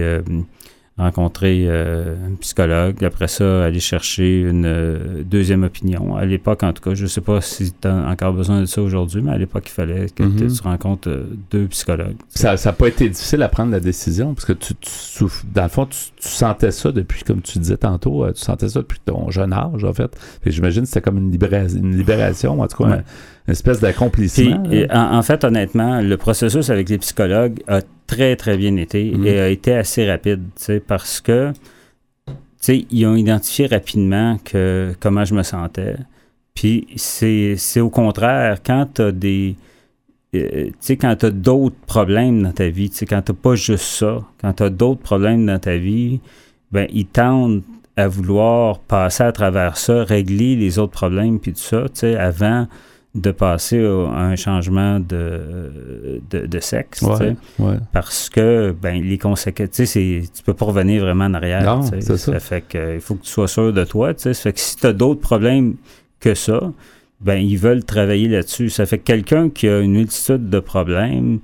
[0.98, 6.16] rencontrer euh, un psychologue, après ça, aller chercher une euh, deuxième opinion.
[6.16, 8.66] À l'époque, en tout cas, je ne sais pas si tu as encore besoin de
[8.66, 10.52] ça aujourd'hui, mais à l'époque, il fallait que mhm.
[10.52, 12.16] tu rencontres euh, deux psychologues.
[12.28, 14.74] Ça n'a pas été difficile à prendre la décision, parce que tu,
[15.54, 19.00] dans le fond, tu, sentais ça depuis, comme tu disais tantôt, tu sentais ça depuis
[19.04, 20.14] ton jeune âge, en fait.
[20.44, 23.02] J'imagine que c'était comme une, une libération, en tout cas,
[23.48, 24.62] une espèce d'accomplissement.
[24.90, 27.80] En, en, fait, honnêtement, le processus avec les psychologues a
[28.12, 29.26] très, très bien été mhm.
[29.26, 30.42] et a été assez rapide,
[30.86, 31.52] parce que
[32.68, 35.96] ils ont identifié rapidement que comment je me sentais.
[36.54, 39.56] Puis c'est au contraire, quand tu as des
[40.32, 43.54] tu sais, quand tu as d'autres problèmes dans ta vie, tu sais, quand tu pas
[43.54, 46.20] juste ça, quand tu as d'autres problèmes dans ta vie,
[46.70, 47.62] ben, ils tendent
[47.96, 52.16] à vouloir passer à travers ça, régler les autres problèmes, puis tout ça, tu sais,
[52.16, 52.66] avant
[53.14, 57.04] de passer à un changement de, de, sexe.
[57.92, 61.62] Parce que ben, les conséquences, tu sais, tu peux pas revenir vraiment en arrière.
[61.62, 62.16] Non, ça.
[62.16, 62.40] ça.
[62.40, 64.14] fait que, il faut que tu sois sûr de toi.
[64.16, 65.76] Ça fait que si tu as d'autres problèmes
[66.20, 66.72] que ça,
[67.20, 68.70] ben, ils veulent travailler là-dessus.
[68.70, 71.40] Ça fait que quelqu'un qui a une multitude de problèmes,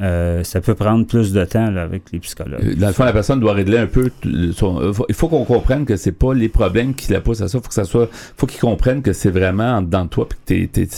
[0.00, 2.64] euh, ça peut prendre plus de temps avec les psychologues.
[2.64, 4.10] Euh, dans le fond, la personne doit régler un peu.
[4.54, 7.48] Son, euh, il faut qu'on comprenne que c'est pas les problèmes qui la poussent à
[7.48, 7.58] ça.
[7.60, 8.08] Faut que ça soit.
[8.36, 10.88] faut qu'ils comprennent que c'est vraiment de toi, puis que tu es,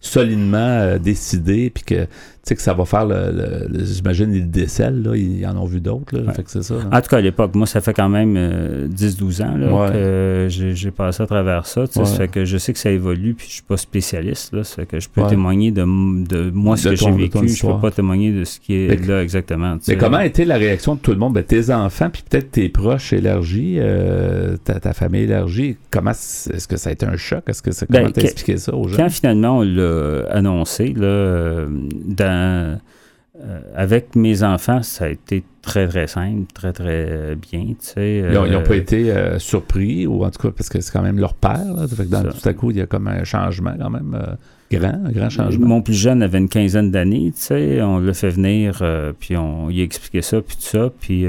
[0.00, 2.06] solidement décidé, puis que
[2.42, 6.16] sais que ça va faire, le, j'imagine, les décèles, là, ils en ont vu d'autres.
[6.16, 6.74] Là, fait que c'est ça.
[6.90, 8.36] En tout cas, à l'époque, moi, ça fait quand même
[8.88, 11.86] 10-12 ans là, que j'ai, passé à travers ça.
[11.86, 14.54] Ça fait que je sais que ça évolue, puis je suis pas spécialiste.
[14.54, 17.48] Là, ça fait que je peux témoigner de, de moi, ce que j'ai vécu.
[17.48, 19.76] Je peux pas témoigner de ce qui est là exactement.
[19.88, 21.34] Mais comment a été la réaction de tout le monde?
[21.34, 26.68] Ben, tes enfants, puis peut-être tes proches élargis, euh, ta, ta, famille élargie, comment est-ce
[26.68, 27.44] que ça a été un choc?
[27.48, 28.96] Est-ce que comment ben, t'as expliqué ça aux gens?
[28.96, 31.68] Quand finalement on l'a annoncé, là, euh,
[32.32, 32.78] dans
[33.40, 37.74] euh, avec mes enfants, ça a été très, très simple, très, très bien.
[37.96, 41.02] ils n'ont pas euh, été euh, surpris, ou en tout cas, parce que c'est quand
[41.02, 41.64] même leur père.
[41.88, 44.36] tout à coup, il y a comme un changement quand même
[44.70, 45.66] grand, un grand changement.
[45.66, 47.32] Mon plus jeune avait une quinzaine d'années,
[47.80, 48.82] on l'a fait venir,
[49.18, 51.24] puis on lui a expliqué ça, puis tout ça, puis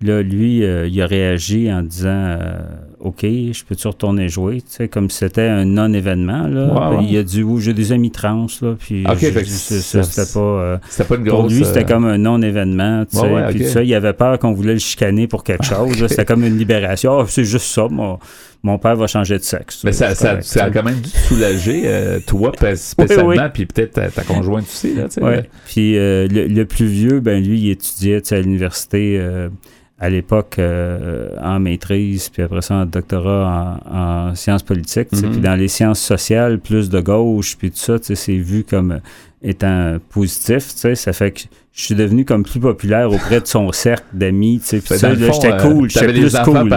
[0.00, 2.56] Là, lui, euh, il a réagi en disant euh,
[3.00, 4.60] OK, je peux-tu retourner jouer?
[4.60, 6.46] Tu sais, comme si c'était un non-événement.
[6.46, 7.00] Là.
[7.02, 8.46] Il a dit j'ai des amis trans.
[8.62, 10.40] Là, puis c'était pas.
[10.40, 10.78] Euh,
[11.08, 13.06] pas une grosse, Pour lui, c'était comme un non-événement.
[13.06, 16.06] Tu sais, puis ça, il avait peur qu'on voulait le chicaner pour quelque chose.
[16.06, 17.18] C'était comme une libération.
[17.18, 18.20] Ah, c'est juste ça, moi
[18.62, 19.84] mon père va changer de sexe.
[19.84, 24.64] Mais ça, ça, ça, a quand même dû soulager, toi spécialement, puis peut-être ta, conjointe
[24.64, 24.94] aussi.
[24.94, 25.06] Là,
[25.66, 29.20] Puis le, plus vieux, ben lui, il étudiait à l'université
[30.00, 35.08] à l'époque euh, en maîtrise, puis après ça en doctorat en, sciences politiques.
[35.10, 35.40] Puis mhm.
[35.40, 39.00] dans les sciences sociales, plus de gauche, puis tout ça, c'est vu comme
[39.42, 40.66] étant positif.
[40.94, 41.40] Ça fait que
[41.72, 44.60] je suis devenu comme plus populaire auprès de son cercle d'amis.
[44.62, 46.70] Ça, j'étais euh, cool, j'étais plus cool.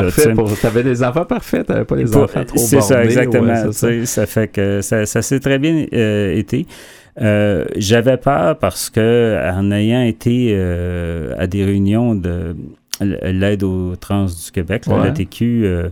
[0.62, 3.72] T'avais des enfants parfaits, t'avais pas des enfants trop C'est ça, exactement.
[3.72, 4.26] ça.
[4.26, 6.66] fait que ça, ça s'est très bien euh, été.
[7.18, 10.56] J'avais peur parce que en ayant été
[11.38, 12.56] à des réunions de
[13.02, 15.90] l'aide aux trans du Québec, la TQ, euh, euh,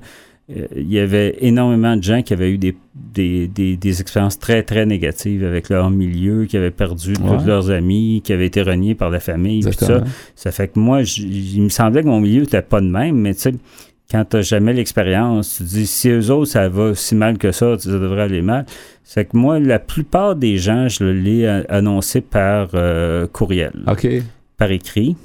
[0.50, 2.76] il y avait énormément de gens qui avaient eu des,
[3.16, 8.34] des, expériences très, très négatives avec leur milieu, qui avaient perdu tous leurs amis, qui
[8.34, 10.02] avaient été reniés par la famille, ça.
[10.36, 13.36] Ça fait que moi, il me semblait que mon milieu n'était pas de même, mais
[13.36, 13.54] tu sais,
[14.10, 17.52] quand tu n'as jamais l'expérience, tu dis si eux autres, ça va si mal que
[17.52, 18.66] ça, ça devrait aller mal.
[19.04, 23.74] C'est que moi, la plupart des gens, je l'ai annoncé par euh, courriel.
[24.58, 25.16] Par écrit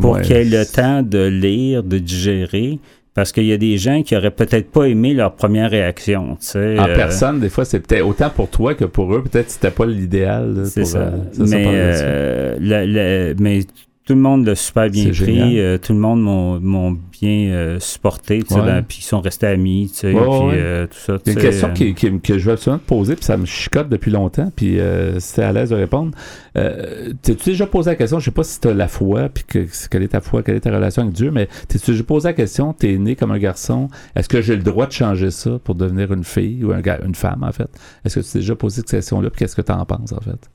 [0.00, 2.78] pour qu'il ait le temps de lire, de digérer.
[3.14, 6.36] Parce qu'il y a des gens qui auraient peut-être pas aimé leur première réaction.
[6.40, 9.22] Tu sais, en euh, personne, des fois, c'est peut-être autant pour toi que pour eux.
[9.22, 10.62] Peut-être que c'était pas l'idéal.
[10.64, 10.98] C'est ça.
[10.98, 13.60] Euh, mais, euh, mais
[14.04, 15.58] tout le monde l'a super bien pris.
[15.80, 20.20] tout le monde m'ont bien euh, supporté, puis ils sont restés amis, tu sais, puis
[20.20, 21.18] euh, tout ça.
[21.24, 24.10] une question euh, qui, que je veux absolument te poser, puis ça me chicote depuis
[24.10, 24.78] longtemps, puis
[25.18, 26.12] si t'es à l'aise de répondre.
[26.54, 30.02] T'es-tu déjà posé la question, je sais pas si t'as la foi, puis que, quelle
[30.02, 32.72] est ta foi, quelle est ta relation avec Dieu, mais t'es-tu déjà posé la question,
[32.72, 36.12] t'es né comme un garçon, est-ce que j'ai le droit de changer ça pour devenir
[36.12, 37.70] une fille, ou un, une femme, en fait?
[38.04, 40.20] Est-ce que tu t'es déjà posé cette question-là, puis qu'est-ce que tu en penses, en
[40.20, 40.50] fait?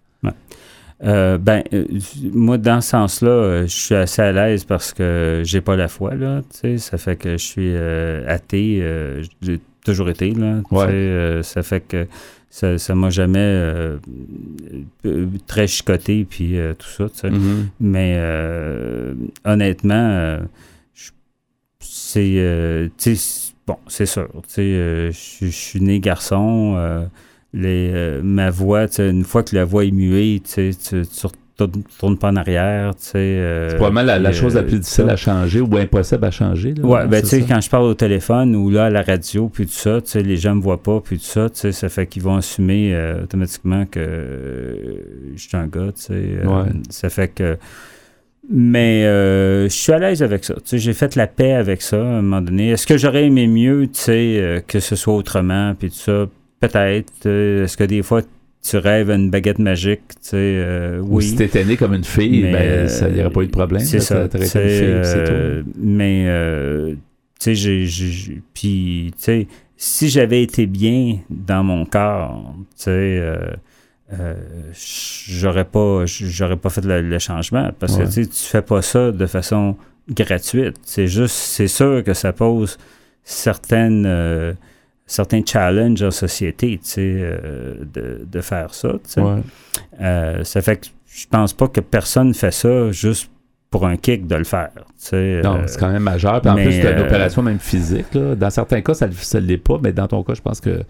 [1.03, 1.85] Euh, ben, euh,
[2.33, 5.87] moi, dans ce sens-là, euh, je suis assez à l'aise parce que j'ai pas la
[5.87, 6.41] foi, là.
[6.77, 7.75] Ça fait que je suis
[8.27, 8.83] athée.
[9.41, 10.61] j'ai toujours été, là.
[11.43, 12.07] ça fait que
[12.49, 13.63] ça, ça m'a jamais
[15.45, 17.65] très chicoté, puis tout ça, mm-hmm.
[17.79, 18.19] Mais
[19.45, 20.39] honnêtement,
[21.79, 22.89] c'est...
[23.67, 24.29] bon, c'est sûr.
[24.57, 27.07] Je suis né garçon
[27.57, 31.65] les, euh, ma voix, une fois que la voix est muée, tu ne
[31.97, 32.93] tournes pas en arrière.
[33.15, 36.75] Euh, c'est probablement la, la chose la plus difficile à changer ou impossible à changer.
[36.77, 39.71] Oui, ouais, ben, quand je parle au téléphone ou là à la radio, puis tout
[39.71, 42.93] ça, les gens ne me voient pas, puis tout ça, ça fait qu'ils vont assumer
[42.93, 45.01] euh, automatiquement que
[45.35, 45.91] je suis un gars.
[46.89, 47.57] Ça fait que.
[48.49, 50.53] Mais je suis à l'aise avec ça.
[50.71, 52.69] J'ai fait la paix avec ça à un moment donné.
[52.69, 56.27] Est-ce que j'aurais aimé mieux que ce soit autrement, puis tout ça?
[56.59, 57.25] Peut-être.
[57.25, 58.21] Est-ce que des fois,
[58.61, 61.15] tu rêves une baguette magique, tu sais, euh, oui.
[61.15, 63.51] Ou si t'étais né comme une fille, ben, euh, ça n'y aurait pas eu de
[63.51, 63.81] problème.
[63.81, 64.27] C'est ça.
[64.55, 66.95] Euh, mais,
[67.39, 68.41] tu sais, j'ai...
[68.53, 69.47] Puis, tu sais,
[69.77, 73.23] si j'avais été bien dans mon corps, tu sais,
[74.73, 79.11] j'aurais pas j'aurais pas fait le, changement parce que tu sais, tu fais pas ça
[79.11, 79.75] de façon
[80.09, 80.77] gratuite.
[80.83, 82.77] C'est juste, c'est sûr que ça pose
[83.23, 84.55] certaines
[85.07, 87.39] certains challenges en société, tu sais,
[87.93, 88.91] de, de, faire ça.
[89.03, 90.43] Tu sais.
[90.43, 93.31] ça fait que je pense pas que personne fait ça juste
[93.69, 94.71] pour un kick de le faire.
[94.75, 96.41] non, c'est quand même majeur.
[96.41, 98.13] Puis en plus, c'est une opération même physique.
[98.13, 98.35] Là.
[98.35, 100.83] Dans certains cas, ça ne l'est pas, mais dans ton cas, je pense que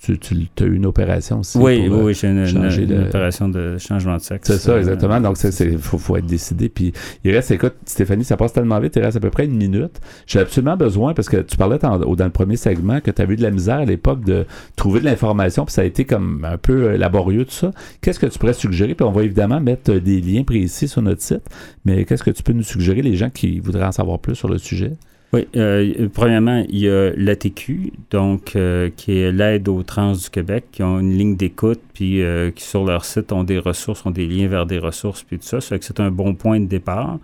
[0.00, 1.58] tu, as eu une opération aussi.
[1.58, 4.46] Oui, oui, j'ai une, une, opération de changement de sexe.
[4.46, 5.20] C'est ça, euh, exactement.
[5.20, 6.68] Donc, il faut, faut, être décidé.
[6.68, 6.92] Puis,
[7.24, 10.00] il reste, écoute, Stéphanie, ça passe tellement vite, il reste à peu près une minute.
[10.26, 13.24] J'ai absolument besoin, parce que tu parlais dans, dans le premier segment que tu as
[13.24, 14.46] eu de la misère à l'époque de
[14.76, 17.72] trouver de l'information, puis ça a été comme un peu euh, laborieux, tout ça.
[18.00, 18.94] Qu'est-ce que tu pourrais suggérer?
[18.94, 21.48] Puis, on va évidemment mettre des liens précis sur notre site,
[21.84, 24.48] mais qu'est-ce que tu peux nous suggérer, les gens qui voudraient en savoir plus sur
[24.48, 24.92] le sujet?
[25.32, 30.30] Oui, euh, premièrement, il y a l'ATQ, donc euh, qui est l'aide aux trans du
[30.30, 34.06] Québec, qui ont une ligne d'écoute, puis euh, qui sur leur site ont des ressources,
[34.06, 35.60] ont des liens vers des ressources, puis tout ça.
[35.60, 37.18] Ça fait que c'est un bon point de départ.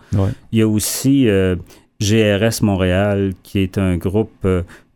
[0.53, 1.27] Il y a aussi
[2.01, 4.47] GRS Montréal, qui est un groupe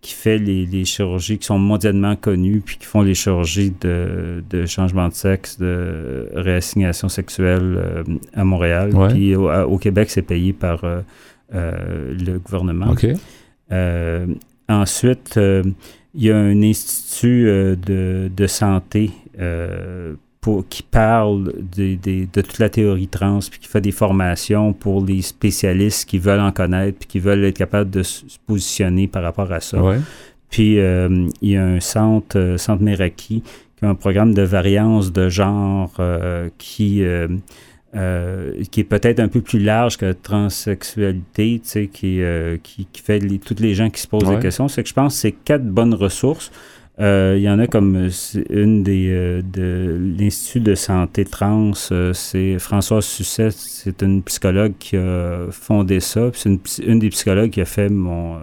[0.00, 5.08] qui fait les, chirurgies qui sont mondialement connues, puis qui font les chirurgies de, changement
[5.08, 8.04] de sexe, de réassignation sexuelle
[8.34, 8.90] à Montréal.
[9.08, 10.84] Puis au, Québec, c'est payé par
[11.52, 12.94] le gouvernement.
[13.72, 14.26] Euh,
[14.68, 15.62] ensuite, euh,
[16.14, 19.10] il y a un institut de, de, santé
[20.40, 25.04] pour, qui parle de, de, toute la théorie trans, puis qui fait des formations pour
[25.04, 29.22] les spécialistes qui veulent en connaître, puis qui veulent être capables de se positionner par
[29.22, 29.78] rapport à ça.
[30.50, 33.42] Puis il y a un centre, Centre Meraki,
[33.76, 35.92] qui a un programme de variance de genre
[36.56, 37.04] qui
[37.94, 42.86] euh, qui est peut-être un peu plus large que transsexualité, tu sais, qui, euh, qui,
[42.92, 44.68] qui, fait toutes les gens qui se posent des questions.
[44.68, 46.50] C'est que je pense que c'est quatre bonnes ressources.
[47.00, 48.10] Euh, il y en a comme
[48.50, 51.72] une des de l'Institut de santé trans,
[52.12, 56.30] c'est Françoise Susset, c'est une psychologue qui a fondé ça.
[56.34, 58.38] C'est une, une, des psychologues qui a fait mon,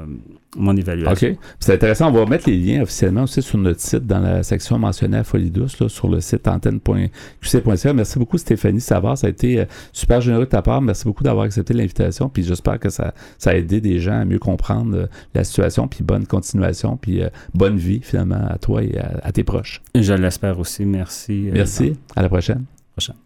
[0.56, 1.30] mon évaluation.
[1.30, 1.38] OK.
[1.60, 2.10] C'est intéressant.
[2.10, 5.24] On va mettre les liens officiellement aussi sur notre site dans la section mentionnée à
[5.24, 7.94] Folie Douce, là, sur le site antenne.qc.ca.
[7.94, 9.18] Merci beaucoup, Stéphanie Savard.
[9.18, 10.82] Ça a été euh, super généreux de ta part.
[10.82, 12.30] Merci beaucoup d'avoir accepté l'invitation.
[12.30, 15.88] Puis j'espère que ça, ça a aidé des gens à mieux comprendre euh, la situation.
[15.88, 16.98] Puis bonne continuation.
[16.98, 19.82] Puis euh, bonne vie, finalement, à toi et à, tes proches.
[19.94, 20.86] Je l'espère aussi.
[20.86, 21.50] Merci.
[21.52, 21.94] Merci.
[22.16, 22.66] à la prochaine.
[22.94, 23.25] Prochaine.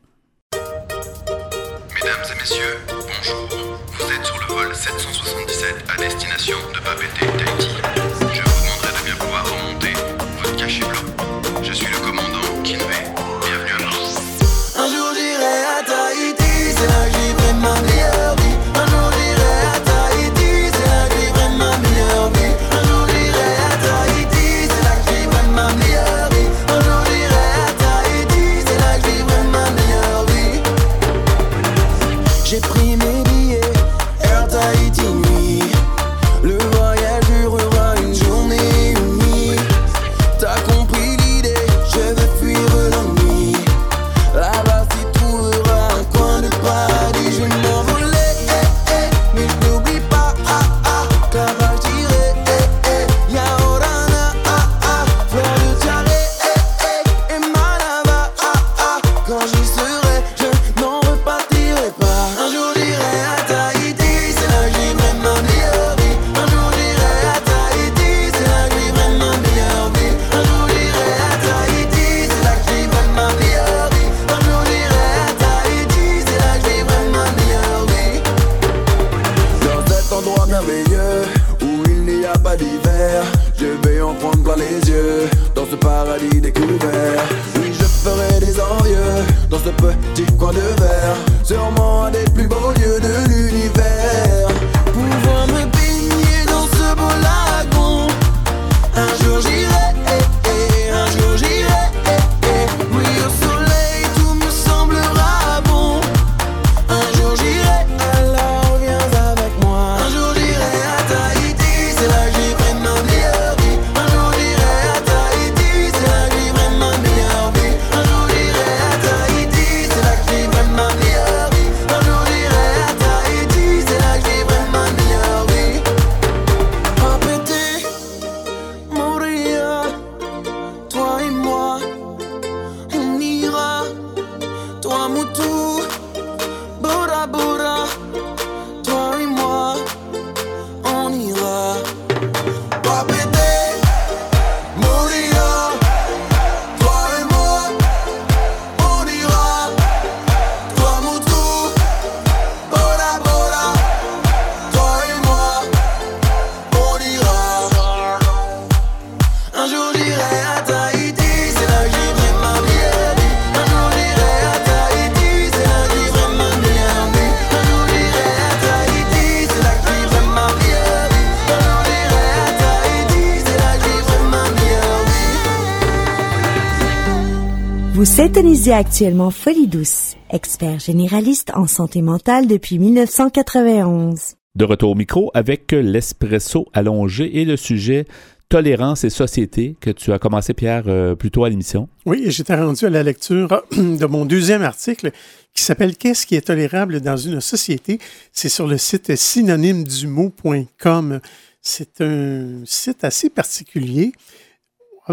[178.20, 184.36] Syntonisez actuellement Folie Douce, expert généraliste en santé mentale depuis 1991.
[184.56, 188.04] De retour au micro avec l'espresso allongé et le sujet
[188.50, 191.88] tolérance et société que tu as commencé, Pierre, euh, plus tôt à l'émission.
[192.06, 195.12] Oui, j'étais rendu à la lecture de mon deuxième article
[195.54, 198.00] qui s'appelle Qu'est-ce qui est tolérable dans une société?
[198.34, 201.22] C'est sur le site synonymeduMot.com.
[201.62, 204.12] C'est un site assez particulier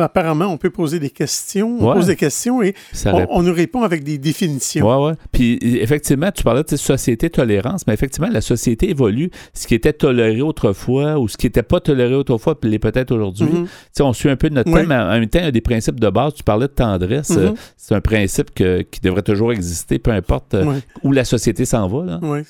[0.03, 1.77] apparemment, on peut poser des questions.
[1.81, 1.95] On Ouais.
[1.95, 4.87] pose des questions et Ça on, nous répond avec des définitions.
[4.87, 5.17] Ouais, ouais.
[5.33, 9.31] Puis effectivement, tu parlais de cette société tolérance, mais effectivement, la société évolue.
[9.55, 13.13] Ce qui était toléré autrefois ou ce qui n'était pas toléré autrefois, puis l'est peut-être
[13.13, 13.47] aujourd'hui.
[13.47, 13.67] Mhm.
[14.01, 14.81] On suit un peu de notre Ouais.
[14.81, 16.35] thème, mais en même temps, il y a des principes de base.
[16.35, 17.31] Tu parlais de tendresse.
[17.31, 17.55] Mhm.
[17.77, 20.75] c'est un principe que- qui devrait toujours exister, peu importe euh,
[21.05, 22.19] où la société s'en va.
[22.23, 22.43] Ouais.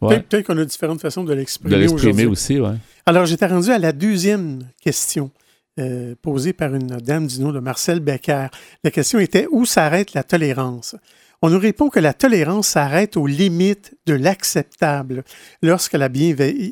[0.00, 0.20] Ouais.
[0.20, 2.26] Peut-être qu'on a différentes façons de De l'exprimer l'exprimer aujourd'hui.
[2.26, 2.76] aussi, ouais.
[3.06, 5.30] Alors, j'étais rendu à la deuxième question
[5.78, 8.48] euh, posée par une dame du nom de Marcel Becker.
[8.84, 10.96] La question était où s'arrête la tolérance?
[11.40, 15.22] On nous répond que la tolérance s'arrête aux limites de l'acceptable
[15.62, 16.08] lorsque, la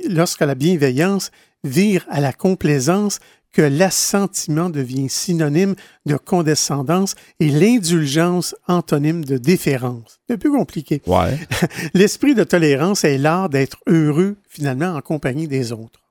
[0.08, 1.30] lorsque la bienveillance
[1.62, 3.20] vire à la complaisance,
[3.56, 10.20] que l'assentiment devient synonyme de condescendance et l'indulgence antonyme de déférence.
[10.28, 11.00] C'est plus compliqué.
[11.06, 11.38] Ouais.
[11.94, 16.05] L'esprit de tolérance est l'art d'être heureux finalement en compagnie des autres.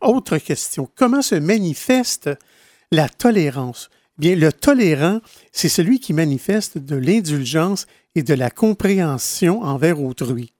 [0.00, 2.30] Autre question, comment se manifeste
[2.92, 3.90] la tolérance?
[4.18, 5.20] Bien, le tolérant,
[5.52, 10.52] c'est celui qui manifeste de l'indulgence et de la compréhension envers autrui.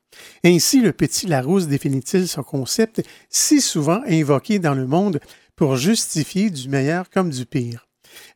[0.44, 5.20] Ainsi, le petit Larousse définit-il ce concept si souvent invoqué dans le monde
[5.56, 7.86] pour justifier du meilleur comme du pire?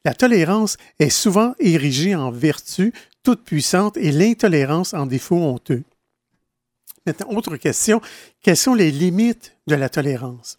[0.04, 2.92] La tolérance est souvent érigée en vertu
[3.22, 5.84] toute puissante et l'intolérance en défaut honteux.
[7.06, 8.00] Maintenant, autre question,
[8.42, 10.58] quelles sont les limites de la tolérance?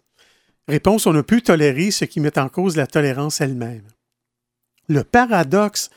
[0.68, 3.86] Réponse, on ne peut tolérer ce qui met en cause la tolérance elle-même.
[4.88, 5.90] Le paradoxe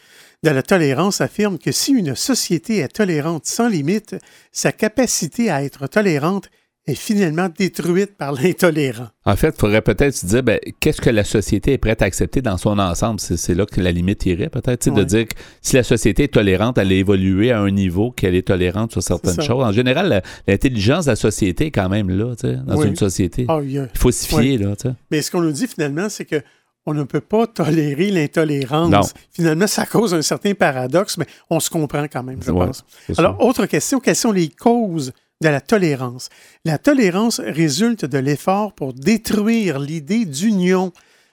[0.44, 4.16] de la tolérance affirme que si une société est tolérante sans limite,
[4.52, 6.50] sa capacité à être tolérante
[6.88, 9.08] est finalement détruite par l'intolérant.
[9.26, 12.06] En fait, il faudrait peut-être se dire, ben, qu'est-ce que la société est prête à
[12.06, 13.20] accepter dans son ensemble?
[13.20, 15.06] C'est, là que la limite irait, peut-être, tu sais, de Ouais.
[15.06, 15.34] dire que
[15.64, 19.02] si la société est tolérante, elle a évolué à un niveau qu'elle est tolérante sur
[19.02, 19.64] certaines choses.
[19.64, 22.88] En général, l'intelligence de la société est quand même là, dans Oui.
[22.88, 23.46] une société.
[23.48, 24.74] Ah, il y a- Il faut s'y fier, là.
[25.10, 26.42] Mais ce qu'on nous dit finalement, c'est que
[26.86, 28.92] on ne peut pas tolérer l'intolérance.
[28.92, 29.02] Non.
[29.32, 32.86] Finalement, ça cause un certain paradoxe, mais on se comprend quand même, je Ouais, pense.
[33.18, 35.12] Alors, autre question, quelles sont les causes
[35.42, 36.30] de la tolérance?
[36.64, 40.92] La tolérance résulte de l'effort pour détruire l'idée d'union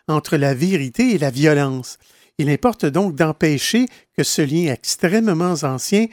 [0.08, 1.98] entre la vérité et la violence.
[2.38, 3.86] Il importe donc d'empêcher
[4.16, 6.06] que ce lien extrêmement ancien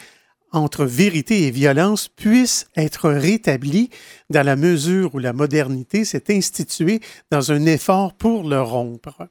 [0.51, 3.89] entre vérité et violence puisse être rétabli
[4.29, 9.27] dans la mesure où la modernité s'est instituée dans un effort pour le rompre.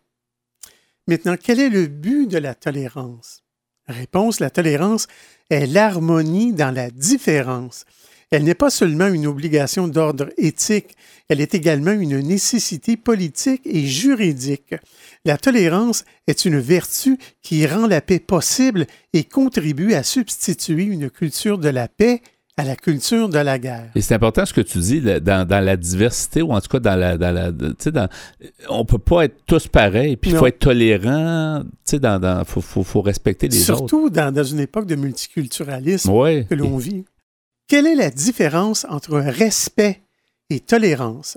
[1.06, 3.42] Maintenant, quel est le but de la tolérance?
[3.86, 5.06] Réponse, la tolérance
[5.50, 7.84] est l'harmonie dans la différence.
[8.30, 10.96] Elle n'est pas seulement une obligation d'ordre éthique,
[11.30, 14.74] elle est également une nécessité politique et juridique.
[15.24, 21.08] La tolérance est une vertu qui rend la paix possible et contribue à substituer une
[21.10, 22.20] culture de la paix
[22.58, 23.90] à la culture de la guerre.
[23.94, 26.80] Et c'est important ce que tu dis dans, dans la diversité, ou en tout cas
[26.80, 27.16] dans la.
[27.16, 28.08] Dans la dans,
[28.68, 32.44] on peut pas être tous pareils, puis il faut être tolérant, tu sais, dans, dans,
[32.44, 33.78] faut, faut, faut respecter les autres.
[33.78, 36.46] Surtout dans, dans une époque de multiculturalisme Ouais.
[36.50, 37.04] que l'on vit.
[37.68, 40.00] Quelle est la différence entre respect
[40.48, 41.36] et tolérance?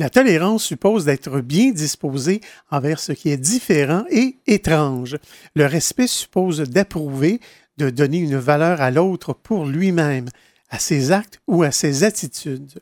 [0.00, 5.16] La tolérance suppose d'être bien disposé envers ce qui est différent et étrange.
[5.54, 7.40] Le respect suppose d'approuver,
[7.76, 10.28] de donner une valeur à l'autre pour lui-même,
[10.68, 12.80] à ses actes ou à ses attitudes.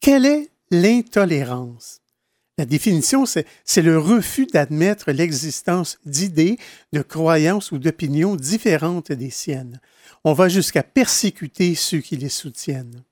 [0.00, 1.97] Quelle est l'intolérance?
[2.58, 6.58] La définition, c'est le refus d'admettre l'existence d'idées,
[6.92, 9.80] de croyances ou d'opinions différentes des siennes.
[10.24, 13.04] On va jusqu'à persécuter ceux qui les soutiennent.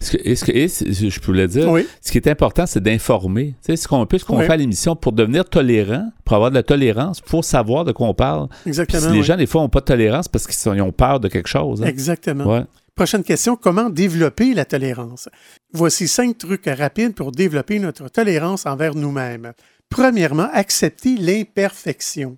[0.00, 3.50] Est-ce que- est-ce que- je peux le dire, Oui, ce qui est important, c'est d'informer.
[3.64, 4.46] Tu sais, ce qu'on, ce Oui.
[4.46, 8.08] fait à l'émission pour devenir tolérant, pour avoir de la tolérance, faut savoir de quoi
[8.08, 8.48] on parle.
[8.66, 9.00] Exactement.
[9.02, 9.22] si les oui.
[9.24, 11.82] gens, des fois, n'ont pas de tolérance parce qu'ils ont peur de quelque chose.
[11.82, 11.86] hein.
[11.86, 12.46] Exactement.
[12.46, 12.64] Ouais.
[12.94, 15.30] Prochaine question, comment développer la tolérance?
[15.72, 19.54] Voici cinq trucs rapides pour développer notre tolérance envers nous-mêmes.
[19.88, 22.36] Premièrement, accepter l'imperfection.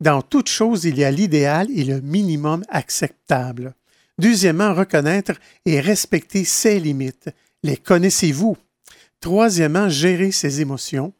[0.00, 3.74] Dans toute chose, il y a l'idéal et le minimum acceptable.
[4.18, 5.32] Deuxièmement, reconnaître
[5.66, 7.28] et respecter ses limites.
[7.62, 8.56] Les connaissez-vous?
[9.20, 11.12] Troisièmement, gérer ses émotions.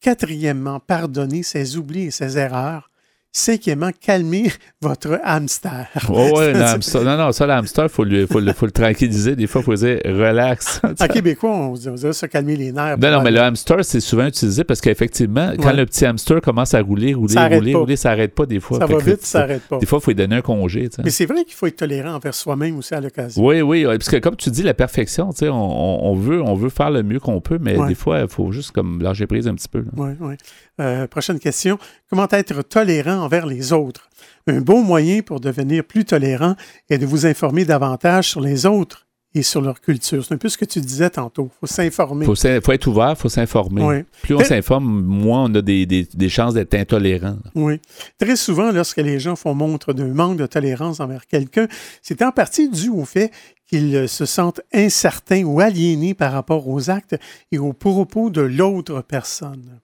[0.00, 2.90] Quatrièmement, pardonner ses oublis et ses erreurs.
[3.38, 5.88] Cinquièmement, calmer votre hamster.
[6.08, 7.02] Ouais, le hamster.
[7.04, 9.36] Non, non, ça, le hamster, il faut, faut, le- faut le tranquilliser.
[9.36, 10.80] Des fois, il faut dire relax.
[11.00, 12.96] En québécois, on dit- on dirait se calmer les nerfs.
[12.98, 15.76] Non, non, mais le hamster, c'est souvent utilisé parce qu'effectivement, quand Ouais.
[15.76, 17.78] le petit hamster commence à rouler, rouler, Ça rouler, pas.
[17.78, 18.78] rouler, ça n'arrête pas des fois.
[18.78, 19.78] Ça Fait va vite, ça n'arrête pas.
[19.80, 20.88] Des fois, il faut lui donner un congé.
[21.04, 23.44] Mais c'est vrai qu'il faut être tolérant envers soi-même aussi à l'occasion.
[23.44, 26.90] Oui, oui, parce que comme tu dis, la perfection, on, on- veut, on veut faire
[26.90, 27.88] le mieux qu'on peut, mais Ouais.
[27.88, 29.84] des fois, il faut juste comme lâcher prise un petit peu.
[29.94, 30.34] Oui, oui.
[30.80, 31.78] Euh, prochaine question.
[32.08, 34.08] Comment être tolérant envers les autres?
[34.46, 36.54] Un bon moyen pour devenir plus tolérant
[36.88, 39.02] est de vous informer davantage sur les autres
[39.34, 40.24] et sur leur culture.
[40.24, 41.50] C'est un peu ce que tu disais tantôt.
[41.52, 42.24] Il faut s'informer.
[42.24, 43.82] faut, s'in- faut être ouvert, faut s'informer.
[43.82, 43.96] Oui.
[44.22, 47.36] Plus on s'informe, moins on a des, des- des chances d'être intolérant.
[47.54, 47.80] Oui.
[48.18, 51.66] Très souvent, lorsque les gens font montre d'un manque de tolérance envers quelqu'un,
[52.00, 53.30] c'est en partie dû au fait
[53.68, 57.16] qu'ils euh, se sentent incertains ou aliénés par rapport aux actes
[57.52, 59.80] et aux propos de l'autre personne.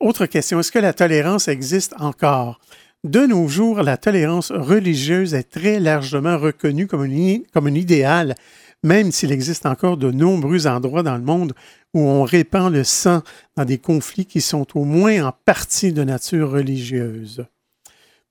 [0.00, 2.58] Autre question, est-ce que la tolérance existe encore?
[3.04, 7.06] De nos jours, la tolérance religieuse est très largement reconnue comme
[7.52, 8.34] comme un idéal,
[8.82, 11.52] même s'il existe encore de nombreux endroits dans le monde
[11.92, 13.22] où on répand le sang
[13.56, 17.44] dans des conflits qui sont au moins en partie de nature religieuse.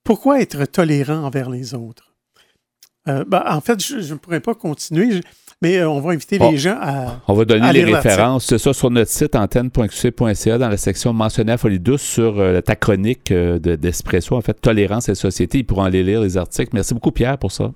[0.03, 2.15] Pourquoi être tolérant envers les autres?
[3.07, 5.21] Euh, ben, en fait, je ne pourrais pas continuer,
[5.61, 6.51] mais euh, on va inviter Bon.
[6.51, 7.19] les gens à...
[7.27, 8.45] On va donner À les références.
[8.45, 12.61] C'est ça sur notre site antenne.qc.ca dans la section mentionnée à Folie Douce sur euh,
[12.61, 15.59] ta chronique euh, de- d'Espresso, en fait, Tolérance et Société.
[15.59, 16.69] Ils pourront aller lire les articles.
[16.73, 17.71] Merci beaucoup, Pierre, pour ça.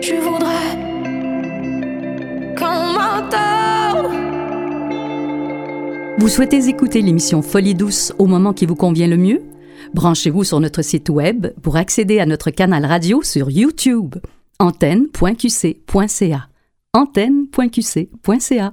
[0.00, 0.76] Je voudrais
[2.56, 4.12] qu'on m'entende.
[6.18, 9.42] Vous souhaitez écouter l'émission Folie douce au moment qui vous convient le mieux?
[9.94, 14.14] Branchez-vous sur notre site web pour accéder à notre canal radio sur YouTube.
[14.60, 16.48] antenne.qc.ca.
[16.94, 18.72] antenne.qc.ca.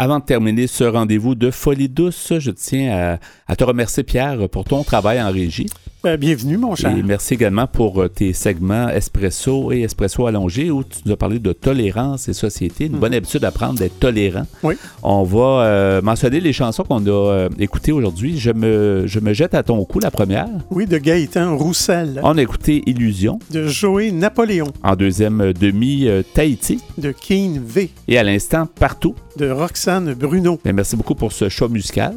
[0.00, 3.18] Avant de terminer ce rendez-vous de folie douce, je tiens à,
[3.52, 5.66] à te remercier, Pierre, pour ton travail en régie.
[6.04, 6.96] Ben, bienvenue, mon cher.
[6.96, 11.16] Et merci également pour euh, tes segments Espresso et Espresso allongé où tu nous as
[11.16, 12.86] parlé de tolérance et société.
[12.86, 14.46] Une bonne habitude à prendre d'être tolérant.
[14.62, 14.76] Oui.
[15.02, 18.38] On va euh, mentionner les chansons qu'on a euh, écoutées aujourd'hui.
[18.38, 20.46] Je me, je me jette à ton cou la première.
[20.70, 23.40] Oui, de Gaëtan Roussel, On a écouté Illusion.
[23.50, 26.78] de Joey Napoléon, En deuxième euh, demi, euh, Tahiti.
[26.96, 29.16] de Keen V, Et à l'instant, Partout.
[29.36, 30.60] de Roxane Bruno.
[30.62, 32.14] Bien, merci beaucoup pour ce choix musical.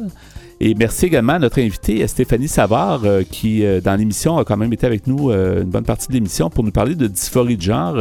[0.64, 4.56] Et merci également à notre invitée Stéphanie Savard, euh, qui, euh, dans l'émission, a quand
[4.56, 7.56] même été avec nous euh, une bonne partie de l'émission pour nous parler de dysphorie
[7.56, 7.96] de genre,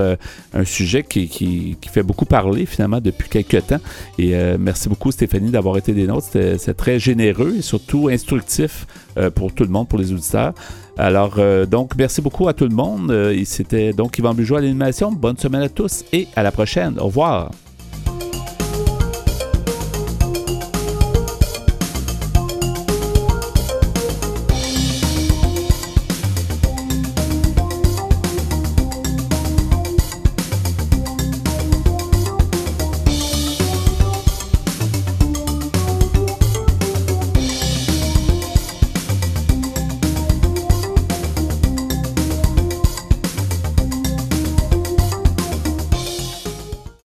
[0.54, 3.80] un sujet qui, fait beaucoup parler finalement depuis quelques temps.
[4.20, 6.28] Et merci beaucoup Stéphanie d'avoir été des nôtres.
[6.32, 8.86] C'était très généreux et surtout instructif
[9.34, 10.54] pour tout le monde, pour les auditeurs.
[10.98, 13.34] Alors, donc, merci beaucoup à tout le monde.
[13.46, 15.12] C'était donc Yvan Bugeaud à l'animation.
[15.12, 17.00] Bonne semaine à tous et à la prochaine.
[17.00, 17.52] Au revoir.